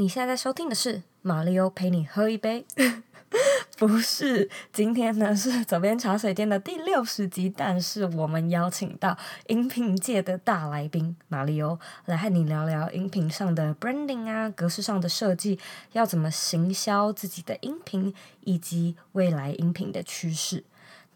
[0.00, 2.64] 你现在在收听的是马力欧陪你喝一杯，
[3.76, 9.14] 不是，今天呢是左边茶水间的第六十集，但是我们邀请到
[9.48, 15.58] 音频界的大来宾马力欧来和你聊聊音频上的 branding 啊，格式上的设计，
[15.92, 20.64] 要怎么行销自己的音频，以及未来音频的趋势。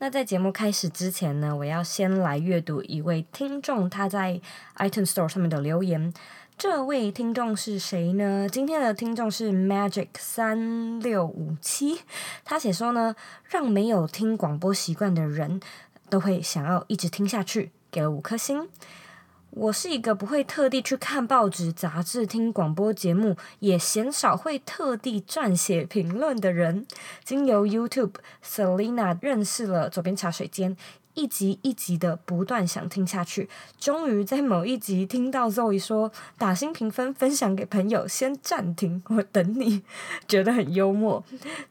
[0.01, 4.39] 那在节目开始之前呢，我要先来阅读一位听众他在
[4.77, 6.13] iTunes Store 上面的留言。
[6.57, 8.49] 这位听众是谁呢？
[8.49, 12.01] 今天的听众是 Magic 三六五七，
[12.45, 13.17] 他写说呢，
[13.49, 15.61] 让没有听广播习惯的人
[16.09, 18.69] 都会想要一直听下去，给了五颗星。
[19.51, 26.87] 我是一个不会特地去看报纸、杂志、听广播节目，也鲜少会特地撰写评论的人。
[27.25, 30.77] 经由 YouTube，Selina 认识了左边茶水间。
[31.15, 39.83] 一集一集的不断想听下去，终于在某一集听到 Zoe 说打新评分，分享给朋友，先暂停，我等你，
[40.27, 41.25] 觉得很幽默。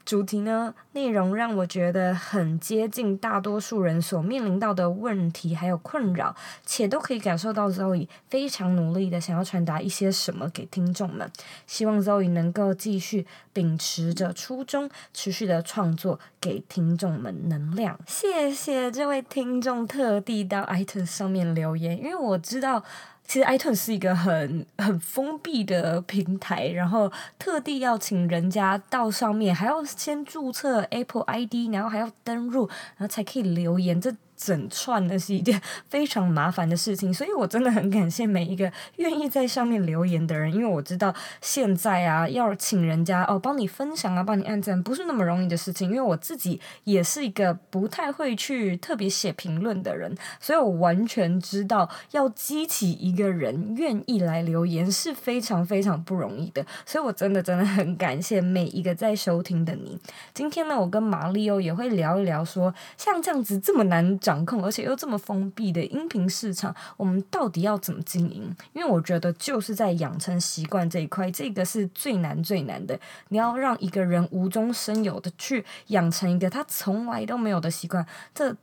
[0.06, 11.30] 主题呢，内容让我觉得很接近大多数人所面临到的问题还有困扰，且都可以感受到 Zoe 非常努力的想要传达一些什么给听众们。
[11.66, 18.00] 希望 Zoe 能够继续秉持着初衷，持续的创作，给听众们能量。
[18.06, 19.22] 谢谢这位。
[19.34, 22.80] 听众特地到 iTunes 上面留言，因为我知道，
[23.26, 34.00] 其实 iTunes 是一个很很封闭的平台，然后特地要请人家到上面，还要先注册 Apple ID，然后还要登入，然后才可以留言。
[34.00, 34.14] 这
[34.44, 45.88] 整串的是一件非常麻烦的事情， 所以我真的很感谢每一个愿意在上面留言的人，因为我知道现在啊，要请人家哦帮你分享啊，帮你按赞，不是那么容易的事情。
[45.88, 56.62] 因为我自己也是一个不太会去特别写评论的人，所以我完全知道要激起一个人愿意来留言是非常非常不容易的。
[56.84, 59.98] 所以我真的真的很感谢每一个在收听的你。
[60.34, 64.33] 今天呢，我跟马里欧也会聊一聊说，像这样子这么难找。
[64.34, 68.52] 掌控，而且又这么封闭的音频市场，我们到底要怎么经营？
[68.72, 72.98] 因为我觉得就是在养成习惯这一块，这个是最难最难的。
[73.28, 78.56] 你要让一个人无中生有的去养成一个他从来都没有的习惯，这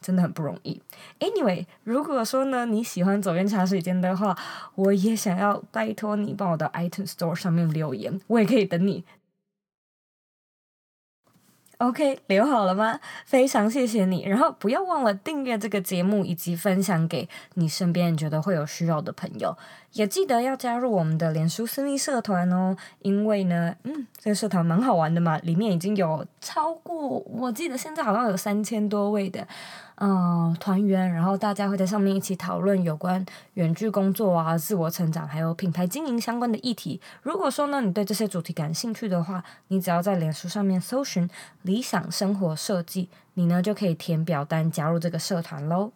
[0.00, 0.80] 真的很不容易。
[1.18, 4.34] Anyway，如果说呢你喜欢佐编茶水间的话，
[4.74, 9.04] 我也想要拜托你帮我到 iTunes Store 上面留言，我也可以等你。
[11.80, 13.00] OK，留好了吗？
[13.24, 14.24] 非常谢谢你。
[14.26, 19.56] 然后不要忘了订阅这个节目，以及分享给你身边觉得会有需要的朋友。
[19.92, 29.48] 也记得要加入我们的脸书私密社团哦，因为呢，嗯，这个社团蛮好玩的嘛，里面已经有超过，我记得现在好像有三千多位的，
[30.02, 33.22] 嗯，团员，然后大家会在上面一起讨论有关
[33.54, 36.98] 远距工作啊、自我成长，还有品牌经营相关的议题。
[37.22, 41.28] 如果说呢，你对这些主题感兴趣的话，你只要在脸书上面搜寻
[41.60, 45.92] “理想生活设计”，你呢就可以填表单加入这个社团喽。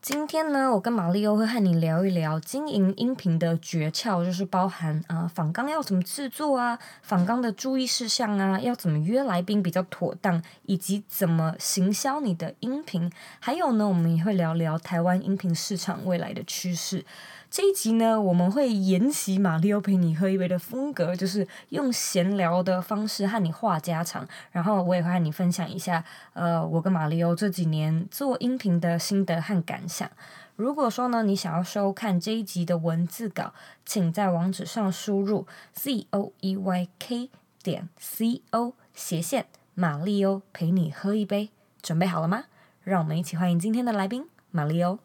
[0.00, 13.10] 今天呢，我跟马力欧会和你聊一聊经营音频的诀窍，就是包含啊，访纲要怎么制作啊，访纲的注意事项啊，要怎么约来宾比较妥当，以及怎么行销你的音频。
[13.40, 17.04] 还有呢，我们也会聊聊台湾音频市场未来的趋势。
[17.50, 26.04] 这一集呢，我们会沿袭马力欧陪你喝一杯的风格，就是用闲聊的方式和你话家常，然后我也会和你分享一下，
[26.34, 30.10] 呃，我跟马力欧这几年做音频的心得和感想。
[30.56, 33.54] 如果说呢，你想要收看这一集的文字稿，
[33.86, 37.30] 请在网址上输入 z o e y k
[37.62, 41.50] 点 c o 斜线马里欧陪你喝一杯，
[41.80, 42.44] 准备好了吗？
[42.82, 44.98] 让我们一起欢迎今天的来宾马里欧。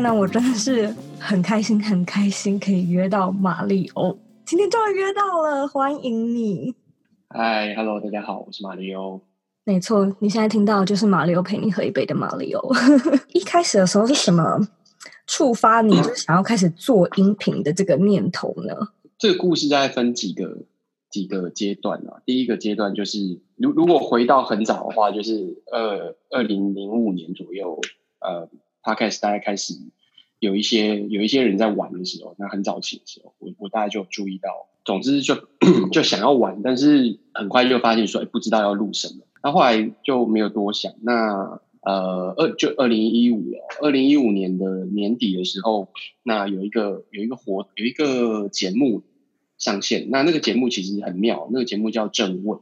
[0.00, 4.18] 那我真的是很开心，很开心可以约到马里欧。
[4.44, 6.74] 今天终于约到了，欢迎你。
[7.28, 9.20] 嗨，Hello，大家好，我是马里欧。
[9.64, 12.74] 没错，你现在听到的就是马里欧陪你喝一杯的马里欧。
[13.32, 14.60] 一开始的时候是什么
[15.26, 18.74] 触发你就想要开始做音频的这个念头呢？
[19.16, 20.64] 这个故事大概分几个
[21.08, 22.20] 几个阶段啊。
[22.26, 27.80] 第一个阶段就是，如如果回到很早的话，就是二二零零五年左右，
[28.20, 28.50] 呃。
[28.92, 29.72] 开始大概开始
[30.38, 34.50] 有一些有一些人在玩的时候，那很早期的时候，我我大概就注意到。
[34.84, 35.34] 总之就
[35.90, 39.24] 就想要玩，但是很快就发现说，哎，不知道要录什么。
[39.42, 40.92] 那后来就没有多想。
[41.00, 45.88] 那呃二就二零一五了，二零一五年的年底的时候，
[46.22, 49.02] 那有一个有一个活有一个节目，
[49.56, 50.08] 上线。
[50.10, 52.58] 那那个节目其实很妙，那个节目叫《正问》。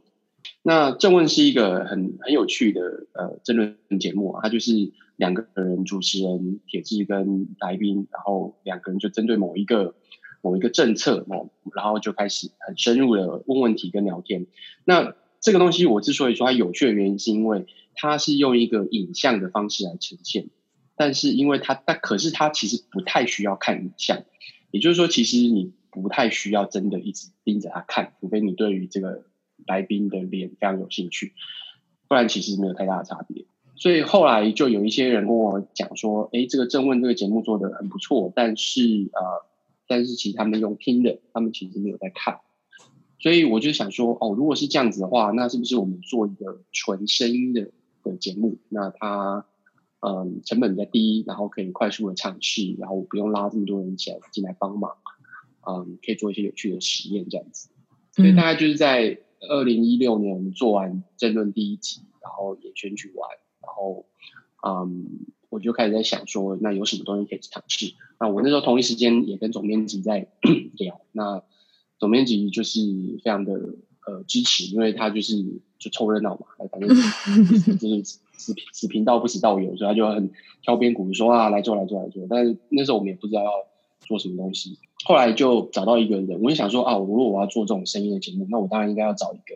[0.61, 4.71] 那《正问》是一个很很有趣的呃争论节目啊，它就是
[5.15, 9.95] 两个人主持人铁志跟来宾，然后两个人就针对某一个
[10.41, 14.47] 某一个政策哦，然后就开始很深入的问问题跟聊天。
[14.85, 17.65] 那这个东西我之所以说它有趣的原因，是因为
[17.95, 20.47] 它是用一个影像的方式来呈现，
[20.95, 24.23] 但是因为它但可是它其实不太需要看影像，
[24.71, 29.25] 也就是说，其实你不太需要真的一直盯着它看，除非你对于这个
[29.67, 31.33] 来宾的脸非常有兴趣，
[32.07, 33.45] 不然其实没有太大的差别。
[33.75, 38.81] 所以后来就有一些人跟我讲说，哎，这个正问这个节目做的很不错，但是
[39.13, 39.45] 呃，
[39.87, 42.39] 但是其实他们用听的，他们其实没有在看。
[43.19, 47.71] 所以我就想说，哦，如果是这样子的话，那是不是我们做一个纯声音的
[48.03, 48.57] 的节目？
[48.69, 49.45] 那它，
[50.01, 54.97] 嗯，成本比较低，然后可以快速的尝试，然后不用拉这么多人起来进来帮忙，
[55.65, 57.69] 嗯，可以做一些有趣的实验这样子。
[58.11, 63.29] 所以大概就是在二零一六年我们做完政论第一集，然后也选举完，
[63.63, 64.05] 然后，
[64.67, 65.07] 嗯，
[65.49, 67.93] 我就开始在想说，那有什么东西可以尝试？
[68.19, 70.27] 那我那时候同一时间也跟总编辑在
[70.77, 71.41] 聊，那。
[71.99, 72.81] 总编辑就是
[73.23, 73.53] 非常的
[74.05, 75.41] 呃支持，因为他就是
[75.79, 76.89] 就凑热闹嘛，反正
[77.79, 80.29] 就是死死频道不死道友，所以他就很
[80.63, 82.27] 挑边鼓说啊来做来做来做。
[82.29, 83.51] 但是那时候我们也不知道要
[84.01, 89.55] 做什么东西，后来就找到一个人，我就想说啊，如果我要做这种声音的节目，那我当然应该要找一个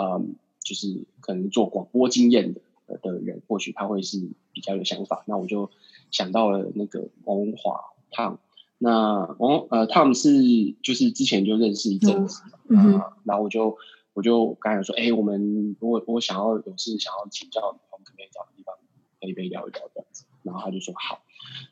[0.00, 0.34] 嗯，
[0.64, 4.18] 就是可能做广播经验的的人，或许他会是
[4.52, 5.24] 比较有想法。
[5.26, 5.70] 那我就
[6.10, 7.80] 想到了那个王文华
[8.10, 8.38] 他。
[8.78, 13.78] 那王呃，Tom 是就是之前就认识一阵子，嗯嗯、然后我就
[14.12, 18.74] 我就刚才说，哎、欸，我们如果我想要有事想要请教你，我们可不可以找个地方
[19.18, 20.26] 喝一杯聊一聊这样子？
[20.42, 21.22] 然后他就说好，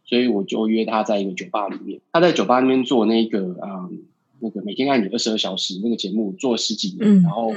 [0.06, 4.04] 所以我就约他在一个酒吧里面，他在酒吧那边做那个啊、嗯，
[4.40, 7.52] 那个每天爱你二十二小时那个节目做了十几年，嗯、然后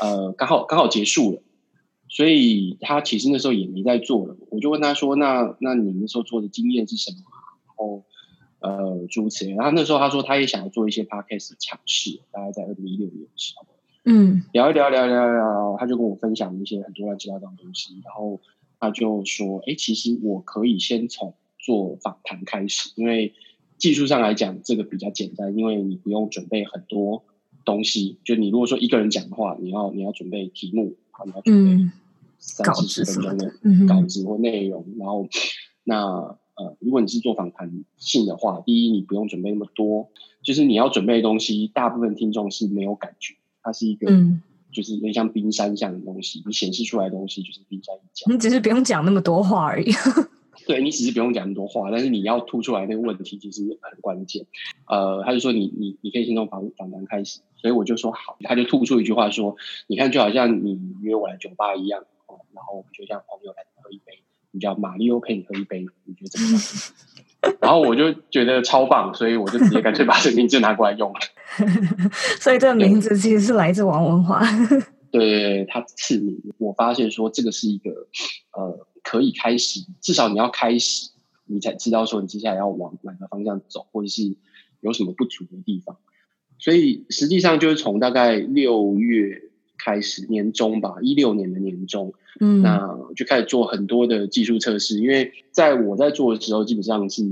[0.00, 1.42] 呃，刚好刚好结束了，
[2.12, 4.36] 所以他其实那时候也没在做了。
[4.50, 7.16] 我就问他说，那那你那时候做的经验是什么？
[7.66, 8.04] 然后。
[8.64, 13.66] 呃，主持人，然后那时候他说他也想要做一些 podcast 尝试，大概在二零一六年的时候，
[14.04, 18.40] 嗯，聊一聊聊聊聊，他就跟我分享一些很多乱七八糟的东西，然后
[18.78, 23.34] 他就说，哎，其实我可以先从做访谈开始，因为
[23.78, 27.24] 技术上来讲这个比较简单，因为你不用准备很多
[27.64, 30.94] 东西，就你如果说一个人讲的话，你要你要准备题目，
[31.24, 31.90] 你要准备
[32.42, 33.52] 三四十分钟的
[33.88, 35.26] 稿子或内容，然后
[35.84, 36.36] 那。
[36.54, 40.10] 呃，如果你是做访谈性的话，第一你不用准备那么多，
[40.42, 48.30] 就是你要准备的东西，大部分听众是没有感觉，它是一个，嗯，就是有点像冰山一样的东西，你显示出来的东西就是冰山一角。
[48.30, 49.90] 你只是不用讲那么多话而已。
[50.68, 54.44] 对，你只是不用讲那么多话，但是你要突出来那个问题其实很关键。
[54.86, 59.56] 呃，他就说你你你可以先从访访谈开始，所以我就说好，他就吐出一句话说，
[59.86, 64.22] 你看就好像你约我来酒吧一样，哦，然后我们就像朋友来喝一杯。
[64.54, 67.56] 你叫马里欧陪你喝一杯，你觉得怎么样？
[67.62, 71.18] 然后我就觉得超棒，所以我就直接干脆把这个名字拿过来用了。
[72.38, 74.42] 所以这个名字其实是来自王文华。
[75.10, 76.38] 对，他赐名。
[76.58, 77.90] 我发现说这个是一个
[78.52, 81.10] 呃可以开始，至少你要开始，
[81.46, 84.36] 你才知道说你接下来要往哪个方向走，或者是
[84.80, 85.96] 有什么不足的地方。
[86.58, 89.50] 所以实际上就是从大概六月。
[89.84, 95.00] 开始年中吧，一六年的年中，嗯，那就开始做很多的技术测试。
[95.00, 97.24] 因为在我在做的时候，基本上是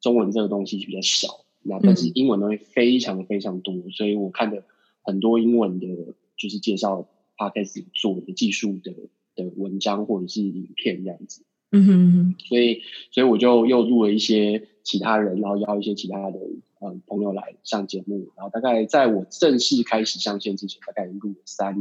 [0.00, 4.62] 中文这个东西比较少，那但是英文东西非常非常多，所以我看的
[5.02, 5.88] 很多英文的，
[6.36, 8.92] 就是介绍 Podcast 做的技术的
[9.34, 11.42] 的文章或者是影片这样子。
[11.72, 16.38] 嗯哼，所以所以我就又录了一些其他人，然后邀一些其他的
[16.80, 21.74] 嗯朋友来上节目，然后大概在我正式开始上线之前，大概录了三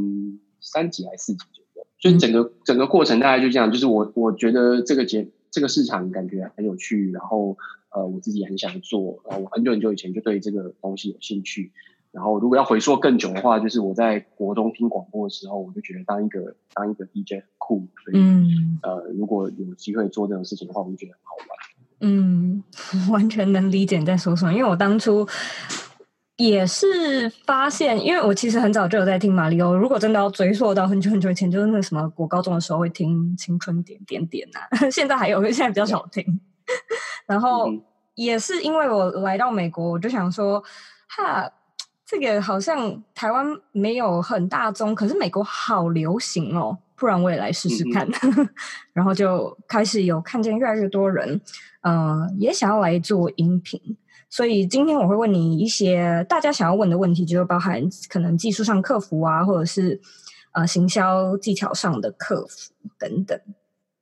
[0.60, 7.58] 三集还是四集左右，所以整个整个过程大概就这样，就是我我觉得这个节这个市场感觉很有趣，然后
[7.92, 11.72] 呃我自己很想做，然后我很久很久以前就对这个东西有兴趣。
[12.12, 21.48] 然后，如果要回溯更久的话，就是我在国中听广播的时候，我就觉得当一个当一个 DJ 很酷，所以、嗯、呃，如果有机会做这种事情的话，我就觉得很好玩。
[22.02, 22.64] 嗯，
[23.12, 25.28] 完全能理解你在说什么，因为我当初
[26.38, 29.76] 也是发现，因为我其实很早就有在听马里欧。
[29.76, 36.24] 如果真的要追溯到很久很久以前，就是那什么我高中的时候会听《青春点点点》啊， 现在还有，现在比较少听。
[37.28, 37.70] 然后
[38.16, 40.64] 也是因为我来到美国，我就想说，
[41.08, 41.52] 哈。
[42.12, 48.04] 这个好像台湾没有很大众，可是美国好流行哦，不然我也来试试看。
[48.24, 48.50] 嗯、
[48.94, 51.40] 然后就开始有看见越来越多人，
[51.82, 53.80] 嗯，也想要来做音频，
[54.30, 60.02] 所以今天我会问你一些大家想要问的问题，就包含可能技术上客服啊，或者是
[60.52, 63.40] 呃行销技巧上的客服等等。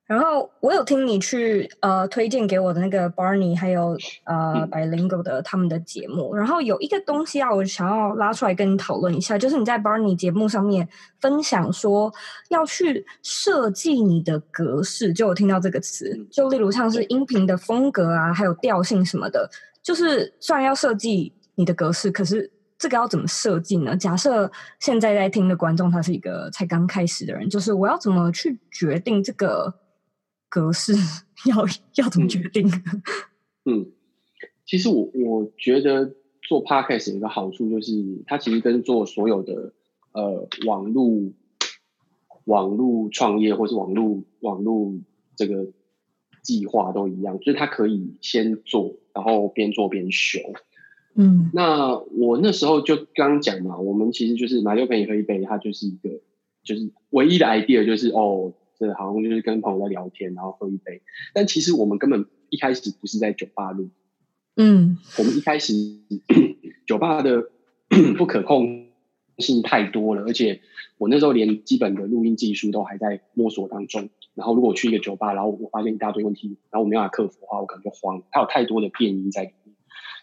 [0.08, 10.88] 然后我有听你去呃推荐给我的那个 Barney 还有呃 Bilingual 的他们的节目，然后有一个东西啊，我想要拉出来跟你讨论一下，就是你在 Barney 节目上面
[11.20, 12.10] 分享说
[12.48, 19.50] 要去设计你的格式，就我听到这个词，就例如像是音频的风格啊，还有调性什么的，
[19.84, 23.94] 就是虽然要设计你的格式，可是这个要怎么设计呢？
[23.98, 24.50] 假设
[24.80, 29.74] 现在在听的观众他是一个才刚开始的人，就是我要怎么去决定这个？
[30.50, 30.94] 格式
[31.46, 32.68] 要要怎么决定？
[33.66, 33.92] 嗯，嗯，
[34.66, 37.92] 其实我我觉得做 Podcast 有一个好处，就是
[38.26, 39.74] 它其实跟做所有的
[40.14, 41.32] 呃网络
[42.46, 44.96] 网络创业或是网络网络
[45.36, 45.68] 这个
[46.42, 50.40] 计划都一样，就是它可以先做，然后边做边修。
[51.16, 56.22] 嗯，那我那时候就刚讲嘛，我们其实就是马六陪你喝一杯，它就是一个
[56.64, 58.54] 就是唯一的 idea，就是哦。
[58.80, 61.02] 这好像就是跟朋友在聊天，然后喝一杯。
[61.34, 63.90] 但其实我们根本一开始不是在酒吧录，
[64.56, 65.74] 嗯，我们一开始
[66.86, 67.50] 酒吧的
[68.18, 68.88] 不可控
[69.38, 70.62] 性太多了，而且
[70.98, 74.10] 我那时候连基本的录音技术都还在摸索当中。
[74.36, 78.22] 然后如果我去一个酒吧，然后我发现一大堆问题，然后我没办法克服的话，我可能就慌。
[78.32, 79.76] 它有太多的变音在里面，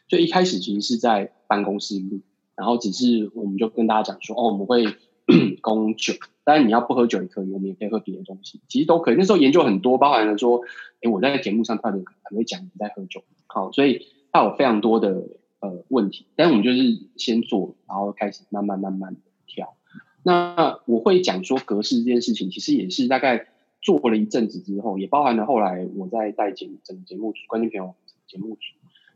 [0.08, 2.20] 所以一开始其实是在办公室录，
[2.54, 4.84] 然后只是我们就跟大家讲说，哦，我们会
[5.60, 6.14] 供酒。
[6.44, 9.16] 当然，你要不喝酒也可以，我们也可以喝别的东西，其实都可以。
[9.16, 10.60] 那时候研究很多，包含了说，
[11.00, 12.04] 哎，我在节目上他可能
[12.36, 15.26] 会讲你在喝酒，好，所以他有非常多的
[15.60, 16.26] 呃问题。
[16.36, 16.78] 但是我们就是
[17.16, 19.74] 先做，然后开始慢慢慢慢的调。
[20.22, 23.46] 那我会讲说格式这件事情，其实也是大概
[23.80, 27.94] 做了一阵子之后，也包含了后来我在带节整个节目组、关键朋友
[28.26, 28.60] 节目组，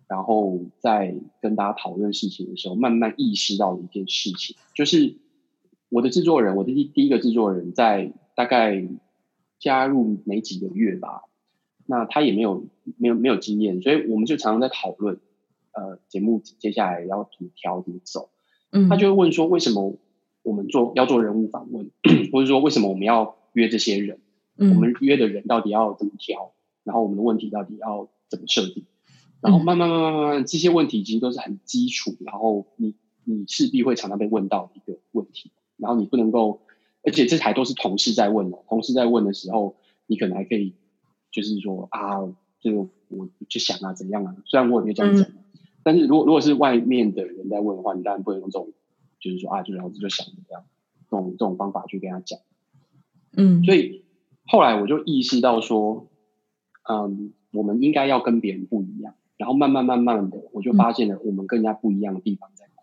[0.08, 5.16] 然后在跟大家讨论事情的时候，慢慢意识到的一件事情，就是。
[5.88, 8.86] 我的制作人，我的第第一个制作人，在大概
[9.58, 11.22] 加入没几个月吧，
[11.86, 12.66] 那他也没有
[12.96, 15.18] 没有没有经验，所以我们就常常在讨论，
[15.72, 18.30] 呃，节目接下来要怎么调怎么走。
[18.70, 19.96] 嗯，他就会问说，为什么
[20.42, 21.90] 我们做要做人物访问，
[22.32, 24.20] 或者说为什么我们要约这些人？
[24.56, 26.52] 嗯，我们约的人到底要怎么调？
[26.84, 28.84] 然后我们的问题到底要怎么设定？
[29.40, 35.52] 然后慢慢慢慢慢慢，这些问题其实都是很基础，然后你你势必会常常被问到的一个问题。
[35.78, 36.60] 然后你不能够，
[37.04, 40.74] 而且这还都是同事在问的，同事在问的时候，你可能还可以，
[41.30, 42.28] 就是说啊，
[42.60, 44.36] 这个我就想啊，怎样啊？
[44.44, 45.38] 虽然我也没有这样讲，嗯、
[45.84, 48.72] 但是如果如果是外面的人在问的话，你当然不能用这种，
[49.20, 50.64] 就是说啊，就老子就想这样，
[51.08, 52.40] 这种这种方法去跟他讲。
[53.36, 54.02] 嗯，所以
[54.46, 56.08] 后来我就意识到说，
[56.90, 59.14] 嗯，我们应该要跟别人不一样。
[59.36, 62.82] 然后慢慢慢慢的，我就发现了我们跟人家不一样的地方在哪。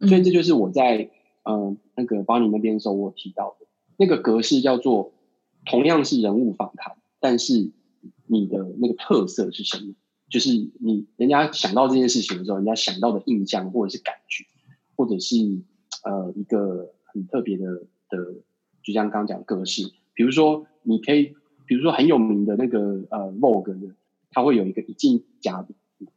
[0.00, 1.10] 嗯、所以这就是我在。
[1.48, 5.12] 嗯，那个帮你那边的时候，我提到的那个格式叫做
[5.64, 7.70] 同样是人物访谈，但是
[8.26, 9.94] 你的那个特色是什么？
[10.28, 10.50] 就是
[10.80, 14.44] 你人家想到这件事情的时候，人家想到的印象或者是感觉，
[14.96, 15.36] 或者是
[16.02, 17.64] 呃一个很特别的
[18.10, 18.34] 的，
[18.82, 21.34] 就像刚刚讲格式，比如说你可以，
[21.64, 23.94] 比如说很有名的那个呃 Vogue 的，
[24.32, 25.68] 它会有一个一进夹的，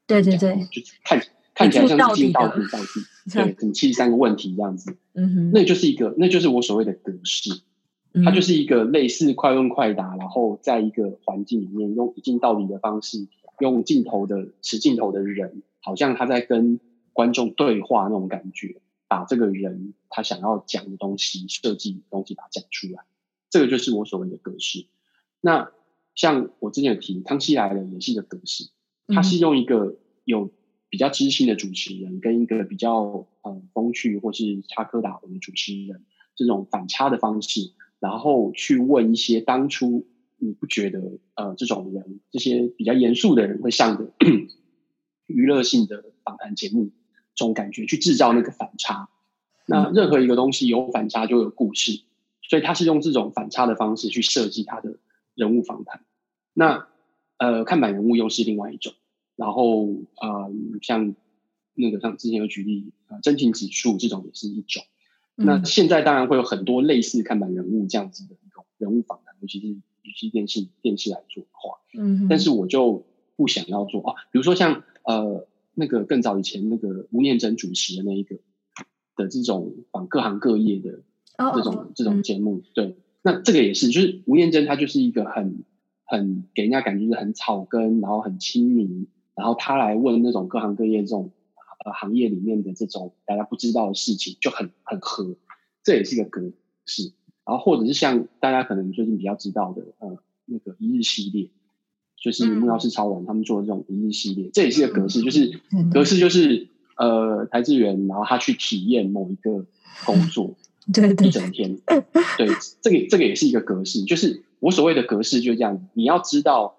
[0.08, 1.22] 对对对，就是看。
[1.60, 2.86] 看起来像是进到底到底，
[3.34, 7.50] 对，很七十三个问题这样子，嗯哼，那就是一个，那就是我所谓的格式，
[8.24, 13.28] 它就是一个类似快问快答，然后在一个环境里面用一镜到底的方式，
[13.60, 16.80] 用镜头的持镜头的人，好像他在跟
[17.12, 18.78] 观众对话那种感觉，
[19.10, 23.04] 把这个人他想要讲的东西、设计的东西把它讲出来，
[23.50, 24.86] 这个就是我所谓的格式。
[25.42, 25.70] 那
[26.16, 28.70] 像我之前有提《康熙来了》也是一个格式，
[29.08, 30.50] 它是用一个有。
[30.90, 36.04] 比较知性的主持人跟一个比较呃风趣或是插科打诨的主持人，
[36.36, 44.12] 这种反差的方式，然后去问一些当初你不觉得呃这种人这些比较严肃的人会上的
[45.28, 46.90] 娱乐性的访谈节目，
[47.36, 49.10] 这种感觉去制造那个反差。
[49.68, 52.02] 那任何一个东西有反差就有故事，
[52.42, 54.98] 所以他是用这种反差的方式去设计他的
[55.36, 56.04] 人物访谈。
[56.54, 56.88] 那
[57.38, 58.94] 呃看板人物又是另外一种。
[59.40, 59.86] 然后，
[60.20, 61.16] 呃，像
[61.74, 64.84] 那个像之前有举例，呃，真情指数这种也是一种。
[65.38, 73.06] 嗯、那现在当然会有很多类似看板人物这样子的一种人物访谈，尤其是尤其电视电视来做的话，嗯，但是我就
[73.38, 74.16] 不想要做啊。
[74.34, 78.36] 比如说像呃那个更早以前那个吴念真主持的那一个
[79.16, 81.00] 的这种访各行各业的
[81.56, 85.64] 这种、哦、这种节目，嗯、对，那这个也是，就是吴念真他就是一个很
[86.04, 89.08] 很给人家感觉是很草根，然后很亲民。
[89.40, 91.32] 然后他来问那种各行各业这种
[91.86, 95.36] 呃行业里面的这种大家不知道的事情，就很很合，
[95.82, 96.52] 这也是一个格
[96.86, 97.14] 式。
[97.46, 101.50] 然后或者是像大家可能最近比较知道的呃那个一日系列，
[102.22, 105.60] 就是木曜是超人他们做的这种一日系列，这也是一个格式，就是
[105.92, 106.68] 格式就是
[106.98, 109.66] 呃台资源，然后他去体验某一个
[110.06, 110.56] 工作。
[110.92, 111.78] 对，对，一整天，
[112.38, 112.48] 对，
[112.82, 116.78] 这个这个也是一个格式，就是我所谓的格式就是这样，你要知道，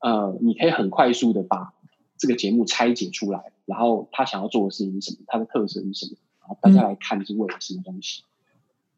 [0.00, 1.74] 呃，你可以很快速的把
[2.22, 8.22] 这个节目拆解出来，然后他想要做的事情是什么，他的特色是什么，然后大家来看是为了什么东西。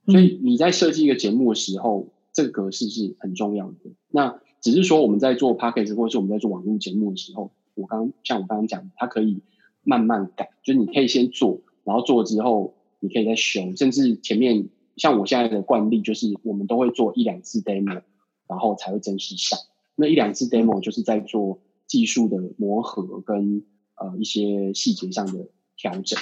[0.05, 3.79] 嗯、所以你在设计一个节目的时候，这个格式是很重要的。
[4.11, 9.41] 那只是说我们在做 podcast 或者是我们在做网络节目的时候，我刚像我刚刚讲的，它可以
[9.83, 12.75] 慢慢改，就是你可以先做，然后做了之后。
[13.01, 18.01] 你可以再修，甚至前面像我现在的惯例，就是我们都会做一两次 demo，
[18.49, 19.59] 然后才会正式上。
[19.95, 23.65] 那一两次 demo 就是在做技术的磨合跟
[23.95, 26.19] 呃一些细节上的调整。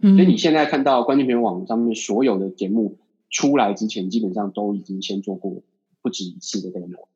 [0.00, 2.98] 嗯，所以你现在看到关键评网上面所有的节目
[3.30, 5.62] 出来之前，基本上都已经先做过
[6.02, 7.08] 不止一次的 demo。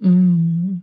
[0.00, 0.82] 嗯，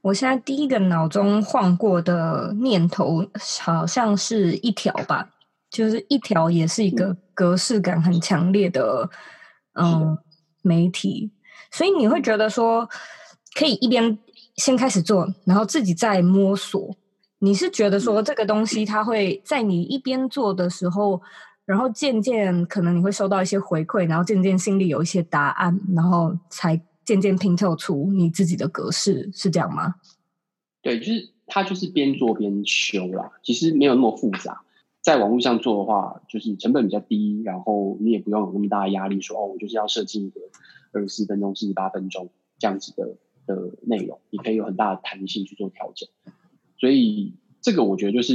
[0.00, 3.26] 我现在第一个脑中晃过的念头
[3.60, 5.30] 好像是一条吧。
[5.72, 9.08] 就是一条也是一个格式感很强烈的，
[9.72, 10.18] 嗯，嗯，
[10.60, 11.32] 媒体，
[11.70, 12.86] 所以你会觉得说，
[13.54, 14.18] 可以一边
[14.56, 16.94] 先开始做，然后自己再摸索。
[17.38, 21.20] 你是觉得说这个东西它会在你一边做的时候，
[21.64, 29.96] 然后渐渐可能你会收到一些回馈，然后渐渐心里有一些答案，然后才渐渐拼凑出你自己的格式，是这样吗？
[30.82, 34.62] 对，就是它就是边做边修啦，其实没有那么复杂。
[35.00, 40.40] 在网络上做的话，就是成本比较低，然后你也不用有那么大的压力说，说哦，我就是要设计一个
[40.92, 42.30] 二十四分钟、四十八分钟
[42.60, 46.08] 这样子的的内容，你可以有很大的弹性去做调整。
[46.78, 48.34] 所以这个我觉得就是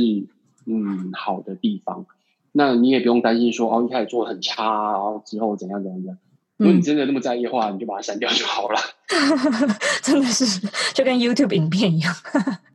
[0.66, 2.06] 嗯好的地方。
[2.54, 6.18] 那你也不用担心说哦，一开始做的很差，然后之后怎样怎样怎样。
[6.58, 8.80] 如果你真的那么在意的话，你就把它删掉就好了。
[10.02, 12.12] 真的是就跟 YouTube 影片一样。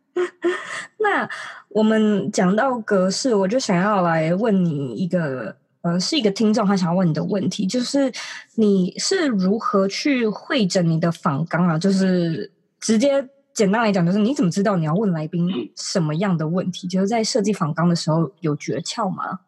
[1.00, 1.28] 那
[1.70, 8.12] 我们讲到格式，我就想要来问你一个，呃，是一个听众他想要问你的问题，就是
[8.56, 11.78] 你是如何去会诊你的访纲啊？
[11.78, 16.88] 就是直接简单来讲，就是你怎么知道你要问来宾什么样的问题？
[16.88, 19.40] 就是在设计访纲的时候有诀窍吗？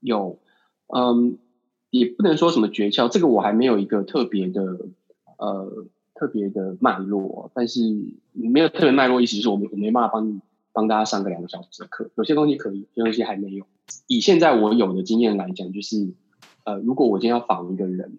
[0.00, 0.38] 有，
[0.94, 1.38] 嗯，
[1.90, 4.62] 也不能说什么诀窍，这个我还没有一个特别的，
[5.38, 5.86] 呃。
[6.14, 7.80] 特别的脉络，但是
[8.32, 10.38] 没有特别脉络，意思是我没我没办法帮你
[10.72, 12.10] 帮大家上个两个小时的课。
[12.16, 13.66] 有些东西可以，有些东西还没有。
[14.06, 16.14] 以现在我有的经验来讲，就是
[16.64, 18.18] 呃，如果我今天要访一个人，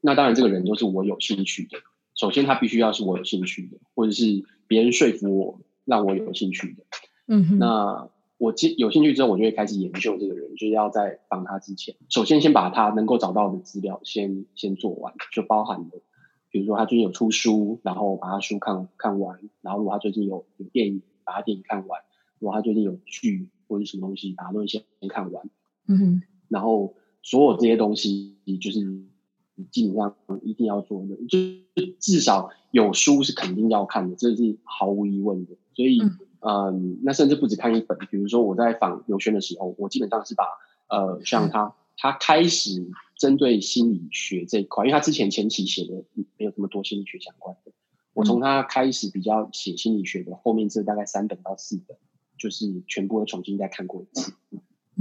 [0.00, 1.78] 那当然这个人都是我有兴趣的。
[2.14, 6.84] 首先，他必须要是我有兴趣的，或者是别人说服我让我有兴趣的。
[7.26, 16.02] 嗯哼，那我有兴趣之后，我就会开始研究这个人，就是要在访他之前，首先先把他能够找到的资料先先做完，就包含了。
[16.50, 22.00] 比如说他最近有出书，然后把他书看看完，然后如果他最近有有电影，把他电影看完；
[22.38, 25.50] 如果他最近有剧或者什么东西，把他东西先看完。
[25.86, 31.38] 嗯，然后所有这些东西，就是你基本上一定要做的，就
[32.00, 35.52] 至少有书是肯定要看的，这是毫无疑问的。
[35.74, 37.98] 所以，嗯，嗯，那甚至不止看一本。
[38.10, 40.44] 比如说我在访刘轩的时候，我基本上是把
[40.88, 41.74] 呃像他。
[42.00, 46.04] 他开始针对心理学这一块，因为他之前前期写的
[46.36, 47.72] 没有这么多心理学相关的。
[48.18, 51.96] 我从他开始比较写心理学的后面这大概三本到四本，
[52.36, 54.32] 就是全部都重新再看过一次。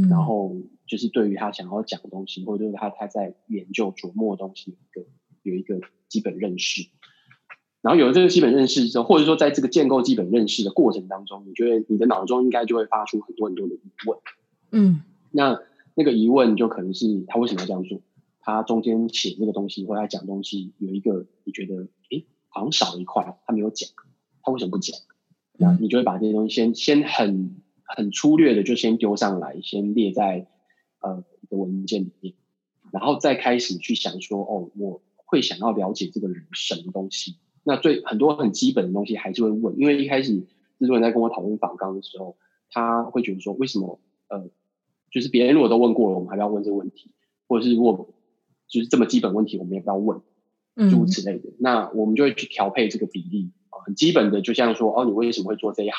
[0.09, 5.09] 然后就是对于他想要讲的东西，或者对他他在研究琢磨的东西，有一个
[5.41, 6.87] 有一个基本认识。
[7.81, 14.19] 然后有了这个基本认识之后，或者说在这个建构基本认识的过程当中，你觉得你的脑中应该就会发出很多很多的疑问。
[14.71, 15.01] 嗯，
[15.31, 15.59] 那。
[15.99, 17.99] 那个疑问就可能是他为什么要这样做？
[18.39, 23.89] 他中间写这个东西或者他讲东西有一个你觉得诶好像少一块，他没有讲，
[24.41, 24.97] 他为什么不讲？
[25.57, 30.47] 那你就会把这些东西先先很很粗略的就先丢上来，先列在
[30.99, 32.33] 呃一个文件里面，
[32.91, 37.37] 然后再开始去想说哦，我会想要了解这个人什么东西？
[37.63, 40.37] 那最很多很基本的东西还是会问，因为一开始
[40.79, 42.37] 制作人在跟我讨论访纲的时候，
[42.69, 44.49] 他会觉得说为什么呃。
[45.09, 47.11] 就是别人如果都问过了，我们还要问这个问题，
[47.47, 48.09] 或者是如果，
[48.67, 50.19] 就是这么基本问题，我们也不要问，
[50.77, 51.49] 诸如此类的。
[51.49, 55.97] 嗯、那我们就会去调配这个比例啊，很基本的，就像说，哦，你为什么会做这一行？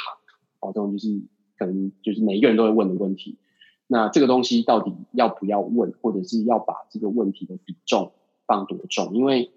[0.60, 1.22] 哦，这种就是
[1.56, 3.38] 可能就是每一个人都会问的问题。
[3.86, 8.12] 那这个东西到底要不要问，或者是要把这个问题的比重
[8.46, 9.14] 放多重？
[9.14, 9.50] 因为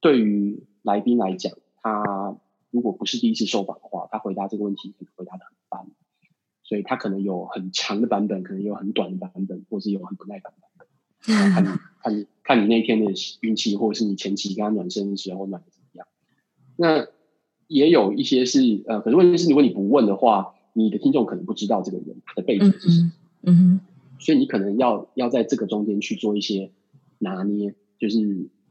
[0.00, 1.52] 对于来宾来讲，
[1.82, 2.36] 他
[2.70, 5.90] 如果不是第一次受访的话，他回答这个问题可能回答的很慢，
[6.62, 10.69] 所以他可能有很长的版本，可能有很短的版本，或是有很不耐烦的版本。
[11.22, 11.68] 看你
[12.02, 16.06] 看你看你那天的运气，或者是你前期跟他暖身的时候暖的怎么样。
[16.76, 17.06] 那
[17.68, 23.12] 也有一些是呃，可是问题是，如果你不问的话，你的听众可能不知道这个人的背景是什么。
[23.42, 23.80] 嗯哼。
[24.18, 26.70] 所以你可能要要在这个中间去做一些
[27.18, 28.18] 拿捏，就是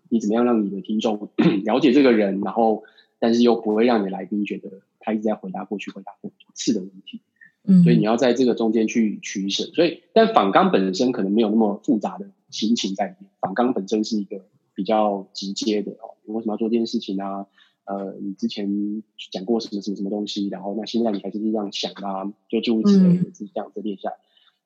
[0.09, 1.29] 你怎么样让你的听众
[1.65, 2.83] 了解这个人，然后
[3.19, 7.21] 但是又不会让你来宾觉得他一直在回答过去回答过次的问题。
[7.63, 7.83] 嗯。
[7.83, 9.63] 所以你要在这个中间去取舍。
[9.73, 12.29] 所以，但访纲本身可能没有那么复杂的。
[12.49, 16.17] 心情在里面，访纲本身是一个比较直接的哦。
[16.25, 17.47] 你为什么要做这件事情啊？
[17.85, 20.47] 呃，你之前讲过什么什么什么东西？
[20.49, 22.31] 然后那现在你还是这样想啊？
[22.47, 24.15] 就诸如此类的，是这样子列下来。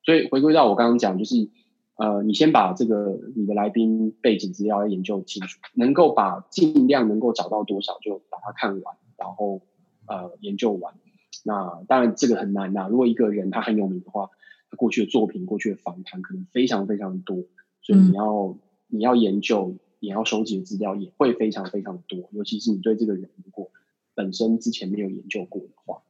[0.04, 1.48] 所以回归到我刚刚讲，就是
[1.96, 9.62] 呃，你先把这个你的来宾背景资料要研究清楚，能够把尽量能够找到多少就把它看完，然后
[10.06, 10.94] 呃研究完。
[11.46, 12.88] 那当然这个很难呐。
[12.90, 14.28] 如果一个人他很有名的话，
[14.70, 17.44] 他过去的作品、过去的访谈可能非常非常多。
[17.84, 23.70] 所以你要、嗯、你要研究，你要收集的资料也会非常非常多，尤其是你对这个人如果
[24.14, 26.02] 本身之前没有研究过的话，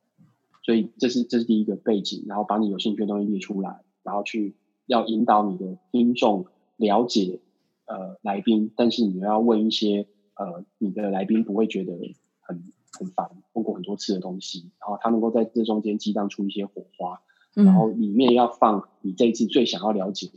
[0.63, 4.55] 所以这是这是第一个背景，然后把你有兴趣的东西列出来，然后去
[4.87, 7.41] 要引导你的听众了解
[7.87, 10.07] 呃来宾，但是你要问一些
[10.37, 11.93] 呃你的来宾不会觉得
[12.41, 17.21] 很很烦，问过很多次的东西，然后他能够在这中间激荡出一些火花，
[17.55, 20.31] 然后里面要放你这一次最想要了解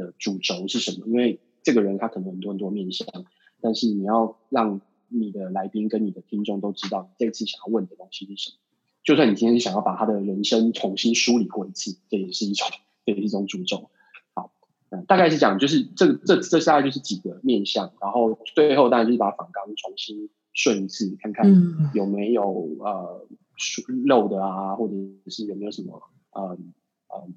[0.00, 0.14] 的。
[0.18, 1.06] 主轴是什么？
[1.06, 3.06] 因为这个人他可能很多很多面向，
[3.60, 8.56] 但是你要让你的来宾跟你的听众都知道你这次想要问的东西是什么。
[9.02, 12.68] 就算你今天想要把他的人生重新梳理过一次，这也是一种，
[13.04, 13.90] 这也是一种主轴。
[14.34, 14.52] 好，
[14.90, 21.50] 嗯，大概是讲就是这这这大概就是几个面向，然后最后当然就是把访纲重新顺一次，看看
[21.94, 22.44] 有没有
[22.80, 23.26] 呃
[24.06, 24.94] 漏的啊，或者
[25.28, 26.58] 是有没有什么呃
[27.08, 27.28] 呃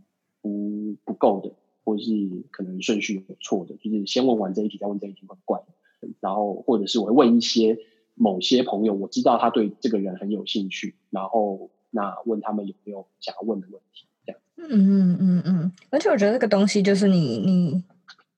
[0.41, 1.53] 不不够的。
[1.83, 2.11] 或是
[2.51, 5.61] 可能顺序有错的，就是先问完这一题再问这一题很怪，
[6.21, 7.77] 然后或者是我会问一些
[8.15, 14.41] 某些朋友，我知道他对这个人很有兴趣，然后那问他们有没有想要问的问题，这样。
[14.55, 17.83] 嗯嗯嗯嗯，而且我觉得这个东西就是你你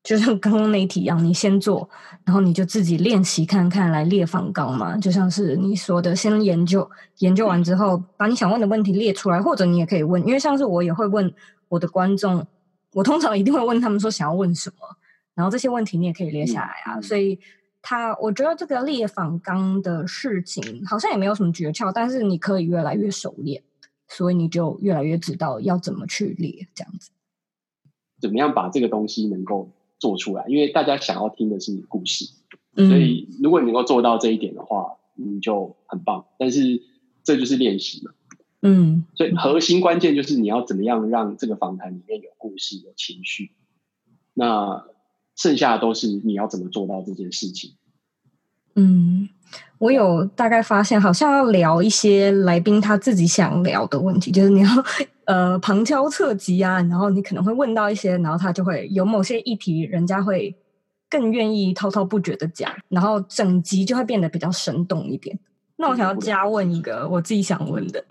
[0.01, 1.88] 就像刚刚那一题一样，你先做，
[2.23, 11.31] 然后你就自己练习看看来列访纲嘛，就像是你说的，先研究研究完之后，把你想问的问题列出来，或者你也可以问，因为像是我也会问
[11.69, 12.47] 我的观众。
[12.95, 14.77] 我通常一定会问他们说想要问什么，
[15.34, 16.95] 然后这些问题你也可以列下来啊。
[16.95, 17.38] 嗯、所以
[17.81, 23.62] 他，我觉得这个列访纲的事情好像也没有什么诀窍，但是你可以越来越熟练，
[24.08, 27.12] 所以你就越来越知道要怎么去列这样子。
[28.21, 30.45] 怎么样把这个东西能够做出来？
[30.47, 32.31] 因为大家想要听的是故事，
[32.77, 36.25] 嗯、所以如果你能够做到这一点的话，你就很棒。
[36.39, 36.81] 但是
[37.25, 38.13] 这就是练习嘛。
[38.65, 43.51] 嗯，所以核心关键就是你要怎么样让这个访谈里面有故事、有情绪。
[44.34, 44.84] 那
[45.36, 47.75] 剩下的都是你要怎么做到这件事情。
[48.75, 49.30] 嗯，
[49.78, 54.67] 我有大概发现，好像要聊一些来宾他自己想聊的问题，就是你要
[55.25, 60.54] 呃旁敲侧击啊，然后你可能会问到一些，然后他就会有某些议题，人家会
[61.10, 65.39] 更愿意滔滔不绝的讲，然后整集就会变得比较生动一点。
[65.77, 68.03] 那我想要加问一个我自己想问的，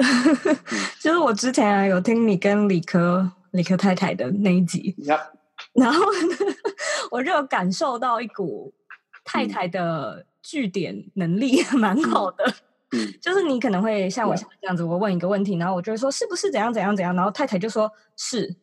[1.00, 4.94] 就是我之前啊有听你跟理科理科太太的那一集.
[5.72, 6.04] 然后
[7.10, 8.72] 我就有感受到一股
[9.24, 12.54] 太太的据点能力蛮好的，
[13.20, 18.54] 就是你可能会像我这样子，我问一个问题，然后我就会说是不是怎样怎样怎样，然后太太就说是。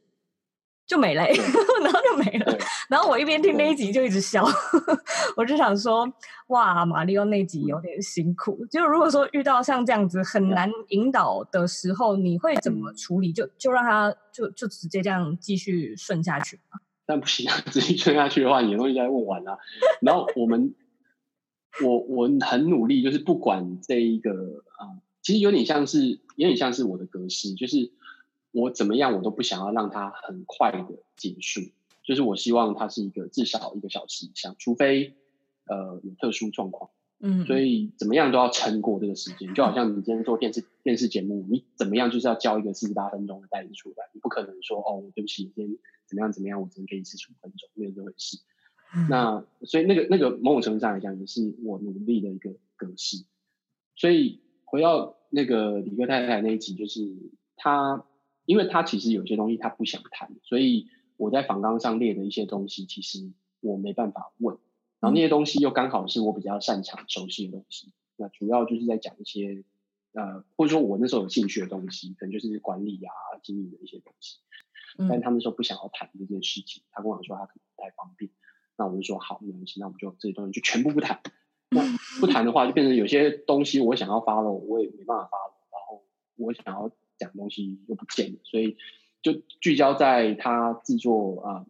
[0.91, 1.23] 就没了，
[1.81, 2.57] 然后就没了。
[2.89, 4.45] 然后我一边听那一集就一直笑，
[5.37, 6.05] 我就想说，
[6.47, 8.65] 哇，马力欧那集有点辛苦。
[8.69, 13.31] 就如果说遇到像这样子很难引导的时候，你会怎么处理？
[13.31, 16.79] 就就让他就就直接这样继续顺下去吗？
[17.07, 19.57] 但不行啊，直接顺下去的话，你的东西就要问完了。
[20.01, 20.75] 然后我们，
[21.81, 27.93] 我我很努力，就是不管这一个啊，其实有点像是，有点像是我的格式，就是。
[28.51, 30.85] 我怎么样，我都不想要让它很快的
[31.15, 31.61] 结束，
[32.03, 35.13] 就是我希望它是一个至少一个小时以上，除非
[35.65, 48.37] 呃有特殊状况，嗯，所以怎么样都要撑过这个时间，就好像你今天做电视电视节目，你怎么样就是要交一个四十八分钟的带子出来，你不可能说哦，对不起，今天怎么样怎么样，我只能给你四十五分钟，没有这回事。
[48.93, 53.23] 嗯、那所以那个那个某种程度上来讲，也是我努力的一个格式。
[53.95, 57.07] 所以回到那个李克太太那一集，就是
[57.55, 58.03] 他。
[58.51, 64.57] 因为他其实有些东西他不想谈，所以我在访纲上列的一些东西，其实我没办法问。
[64.99, 69.63] 然后那些东西又刚好是我比较擅长、熟悉的东西，那主要就是在讲一些
[70.11, 74.39] 呃，或者说我那时候有兴趣的东西，可能就是管理啊、经营的一些东西。
[75.07, 78.29] 但他们说不想要谈这件事情，他跟我说他可能不太方便。
[78.75, 81.21] 那我就说好，没关系，那我们就这些东西就全部不谈。
[81.73, 81.81] 那
[82.19, 85.53] 不谈的话，就变成有些东西我想要 follow，我也没办法 follow。
[85.71, 86.03] 然后
[86.35, 88.75] 我想要讲东西又不见了，所以
[89.21, 91.65] 就聚焦在他制作啊